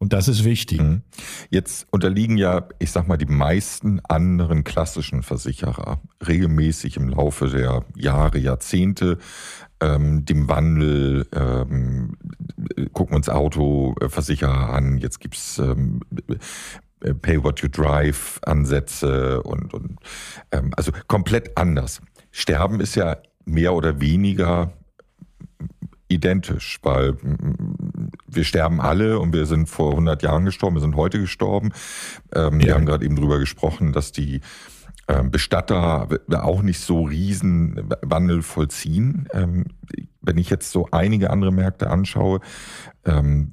[0.00, 0.80] Und das ist wichtig.
[0.80, 1.02] Mhm.
[1.50, 7.84] Jetzt unterliegen ja, ich sag mal, die meisten anderen klassischen Versicherer regelmäßig im Laufe der
[7.94, 9.18] Jahre, Jahrzehnte
[9.80, 12.16] ähm, dem Wandel, ähm,
[12.94, 16.00] gucken uns Autoversicherer an, jetzt gibt's ähm,
[17.20, 19.98] Pay What You Drive Ansätze und, und
[20.50, 22.00] ähm, also komplett anders.
[22.30, 24.72] Sterben ist ja mehr oder weniger
[26.10, 30.96] identisch, weil mm, wir sterben alle und wir sind vor 100 Jahren gestorben, wir sind
[30.96, 31.72] heute gestorben.
[32.34, 32.66] Ähm, ja.
[32.66, 34.40] Wir haben gerade eben drüber gesprochen, dass die
[35.08, 39.28] ähm, Bestatter auch nicht so riesen Wandel vollziehen.
[39.32, 39.64] Ähm,
[40.20, 42.40] wenn ich jetzt so einige andere Märkte anschaue,
[43.04, 43.52] ähm,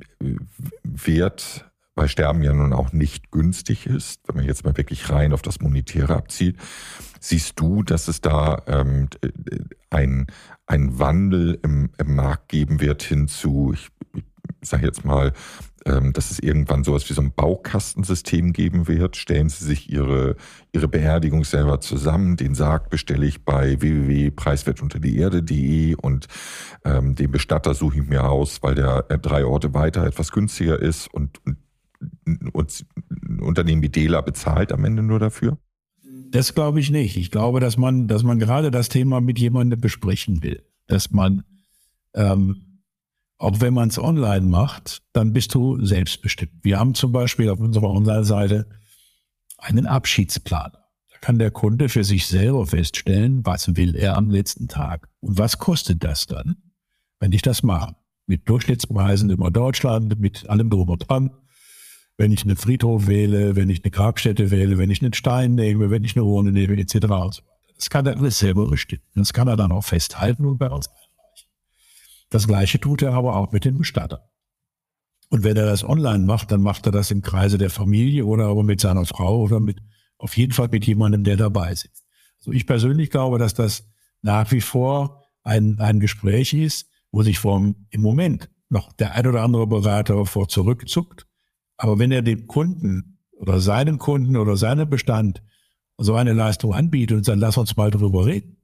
[0.84, 5.34] wird weil Sterben ja nun auch nicht günstig ist, wenn man jetzt mal wirklich rein
[5.34, 6.56] auf das Monetäre abzieht,
[7.20, 8.62] siehst du, dass es da
[9.90, 10.28] ein,
[10.66, 13.90] ein Wandel im, im Markt geben wird hin zu, ich,
[14.62, 15.34] ich sage jetzt mal,
[15.88, 19.16] ähm, dass es irgendwann sowas wie so ein Baukastensystem geben wird.
[19.16, 20.36] Stellen Sie sich Ihre,
[20.74, 22.36] Ihre Beerdigung selber zusammen.
[22.36, 26.28] Den Sarg bestelle ich bei www.preiswertunterdieerde.de und
[26.84, 30.80] ähm, den Bestatter suche ich mir aus, weil der äh, drei Orte weiter etwas günstiger
[30.80, 31.58] ist und, und,
[32.52, 32.86] und
[33.40, 35.58] Unternehmen wie Dela bezahlt am Ende nur dafür?
[36.32, 37.18] Das glaube ich nicht.
[37.18, 40.64] Ich glaube, dass man, dass man gerade das Thema mit jemandem besprechen will.
[40.88, 41.44] Dass man,
[42.14, 42.82] ähm,
[43.38, 46.64] auch wenn man es online macht, dann bist du selbstbestimmt.
[46.64, 48.68] Wir haben zum Beispiel auf unserer Online-Seite
[49.58, 50.72] einen Abschiedsplan.
[50.74, 55.38] Da kann der Kunde für sich selber feststellen, was will er am letzten Tag und
[55.38, 56.58] was kostet das dann,
[57.20, 57.96] wenn ich das mache.
[58.26, 61.32] Mit Durchschnittspreisen über Deutschland, mit allem und dran
[62.18, 65.92] wenn ich einen Friedhof wähle, wenn ich eine Grabstätte wähle, wenn ich einen Stein nehme,
[65.92, 67.42] wenn ich eine Urne nehme, etc.
[67.76, 69.04] Das kann er alles selber bestimmen.
[69.14, 71.48] Das kann er dann auch festhalten und bei uns einreichen.
[72.30, 74.30] Das Gleiche tut er aber auch mit dem Bestatter.
[75.30, 78.48] Und wenn er das online macht, dann macht er das im Kreise der Familie oder
[78.48, 79.80] aber mit seiner Frau oder mit,
[80.18, 82.06] auf jeden Fall mit jemandem, der dabei sitzt.
[82.40, 83.88] Also ich persönlich glaube, dass das
[84.22, 89.28] nach wie vor ein, ein Gespräch ist, wo sich vom, im Moment noch der ein
[89.28, 91.27] oder andere Berater vor zurückzuckt
[91.78, 95.42] aber wenn er dem Kunden oder seinen Kunden oder seinem Bestand
[95.98, 98.58] so eine Leistung anbietet und sagt, lass uns mal drüber reden,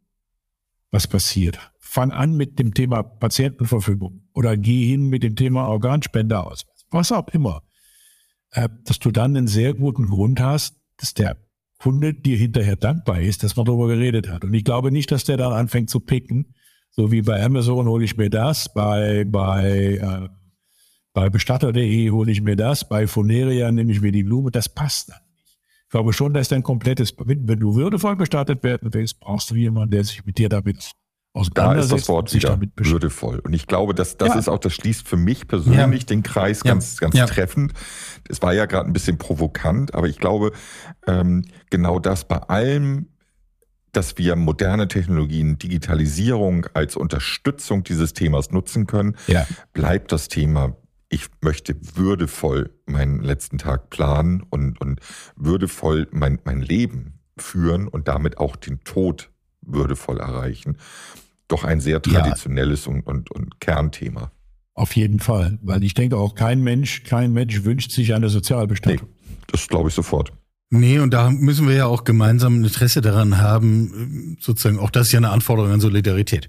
[0.92, 1.60] was passiert.
[1.80, 7.12] Fang an mit dem Thema Patientenverfügung oder geh hin mit dem Thema Organspende aus, was
[7.12, 7.64] auch immer.
[8.52, 11.38] Äh, dass du dann einen sehr guten Grund hast, dass der
[11.80, 14.44] Kunde dir hinterher dankbar ist, dass man darüber geredet hat.
[14.44, 16.56] Und ich glaube nicht, dass der dann anfängt zu picken,
[16.92, 20.30] so wie bei Amazon hole ich mir das, bei, bei äh,
[21.14, 25.10] bei bestatter.de hole ich mir das, bei Funeria nehme ich mir die Blume, das passt
[25.10, 25.60] dann nicht.
[25.84, 29.92] Ich glaube schon, dass dein komplettes, wenn, du würdevoll bestattet werden willst, brauchst du jemanden,
[29.92, 30.92] der sich mit dir damit
[31.56, 33.40] da ist das Wort wieder würdevoll.
[33.40, 34.40] Und ich glaube, dass das ja.
[34.40, 36.06] ist auch, das schließt für mich persönlich ja.
[36.06, 37.26] den Kreis ganz, ganz ja.
[37.26, 37.74] treffend.
[38.30, 40.52] Es war ja gerade ein bisschen provokant, aber ich glaube,
[41.08, 43.08] ähm, genau das bei allem,
[43.94, 49.16] dass wir moderne Technologien, Digitalisierung als Unterstützung dieses Themas nutzen können,
[49.74, 50.76] bleibt das Thema
[51.14, 55.00] ich möchte würdevoll meinen letzten Tag planen und, und
[55.36, 59.30] würdevoll mein, mein Leben führen und damit auch den Tod
[59.62, 60.78] würdevoll erreichen.
[61.48, 62.92] Doch ein sehr traditionelles ja.
[62.92, 64.32] und, und, und Kernthema.
[64.74, 69.08] Auf jeden Fall, weil ich denke auch kein Mensch, kein Mensch wünscht sich eine Sozialbestattung.
[69.08, 70.34] Nee, das glaube ich sofort.
[70.72, 75.08] Nee, und da müssen wir ja auch gemeinsam ein Interesse daran haben, sozusagen, auch das
[75.08, 76.48] ist ja eine Anforderung an Solidarität,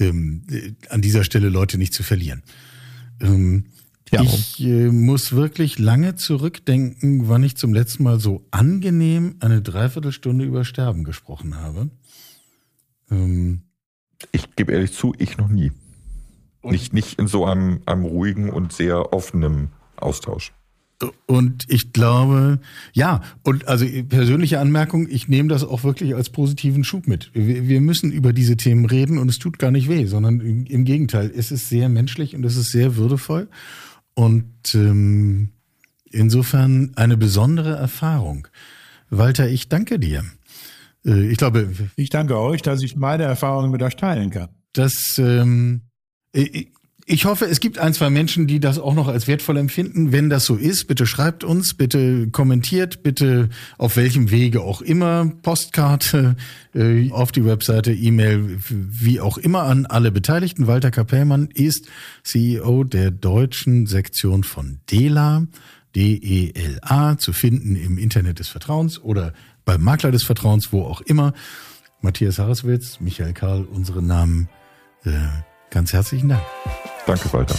[0.00, 0.42] ähm,
[0.88, 2.42] an dieser Stelle Leute nicht zu verlieren.
[3.20, 3.66] Ähm,
[4.10, 4.22] Ja.
[4.22, 10.44] Ich äh, muss wirklich lange zurückdenken, wann ich zum letzten Mal so angenehm eine Dreiviertelstunde
[10.44, 11.90] über Sterben gesprochen habe.
[13.10, 13.62] Ähm,
[14.32, 15.72] ich gebe ehrlich zu, ich noch nie.
[16.62, 20.52] Nicht, nicht in so einem, einem ruhigen und sehr offenen Austausch.
[21.26, 22.60] Und ich glaube,
[22.92, 27.30] ja, und also persönliche Anmerkung, ich nehme das auch wirklich als positiven Schub mit.
[27.32, 30.66] Wir, wir müssen über diese Themen reden und es tut gar nicht weh, sondern im,
[30.66, 33.48] im Gegenteil, es ist sehr menschlich und es ist sehr würdevoll.
[34.14, 35.50] Und ähm,
[36.10, 38.48] insofern eine besondere Erfahrung.
[39.08, 40.24] Walter, ich danke dir.
[41.04, 41.72] Äh, ich glaube.
[41.96, 44.48] Ich danke euch, dass ich meine Erfahrungen mit euch teilen kann.
[44.72, 45.82] Das ähm,
[47.10, 50.12] ich hoffe, es gibt ein, zwei Menschen, die das auch noch als wertvoll empfinden.
[50.12, 53.48] Wenn das so ist, bitte schreibt uns, bitte kommentiert, bitte
[53.78, 56.36] auf welchem Wege auch immer, Postkarte,
[56.72, 60.68] äh, auf die Webseite, E-Mail, wie auch immer an alle Beteiligten.
[60.68, 61.88] Walter Kapellmann ist
[62.22, 65.48] CEO der deutschen Sektion von DELA,
[65.96, 69.32] D-E-L-A, zu finden im Internet des Vertrauens oder
[69.64, 71.32] beim Makler des Vertrauens, wo auch immer.
[72.02, 74.48] Matthias Harriswitz, Michael Karl, unsere Namen.
[75.04, 75.10] Äh,
[75.70, 76.42] Ganz herzlichen Dank.
[77.06, 77.56] Danke, Walter.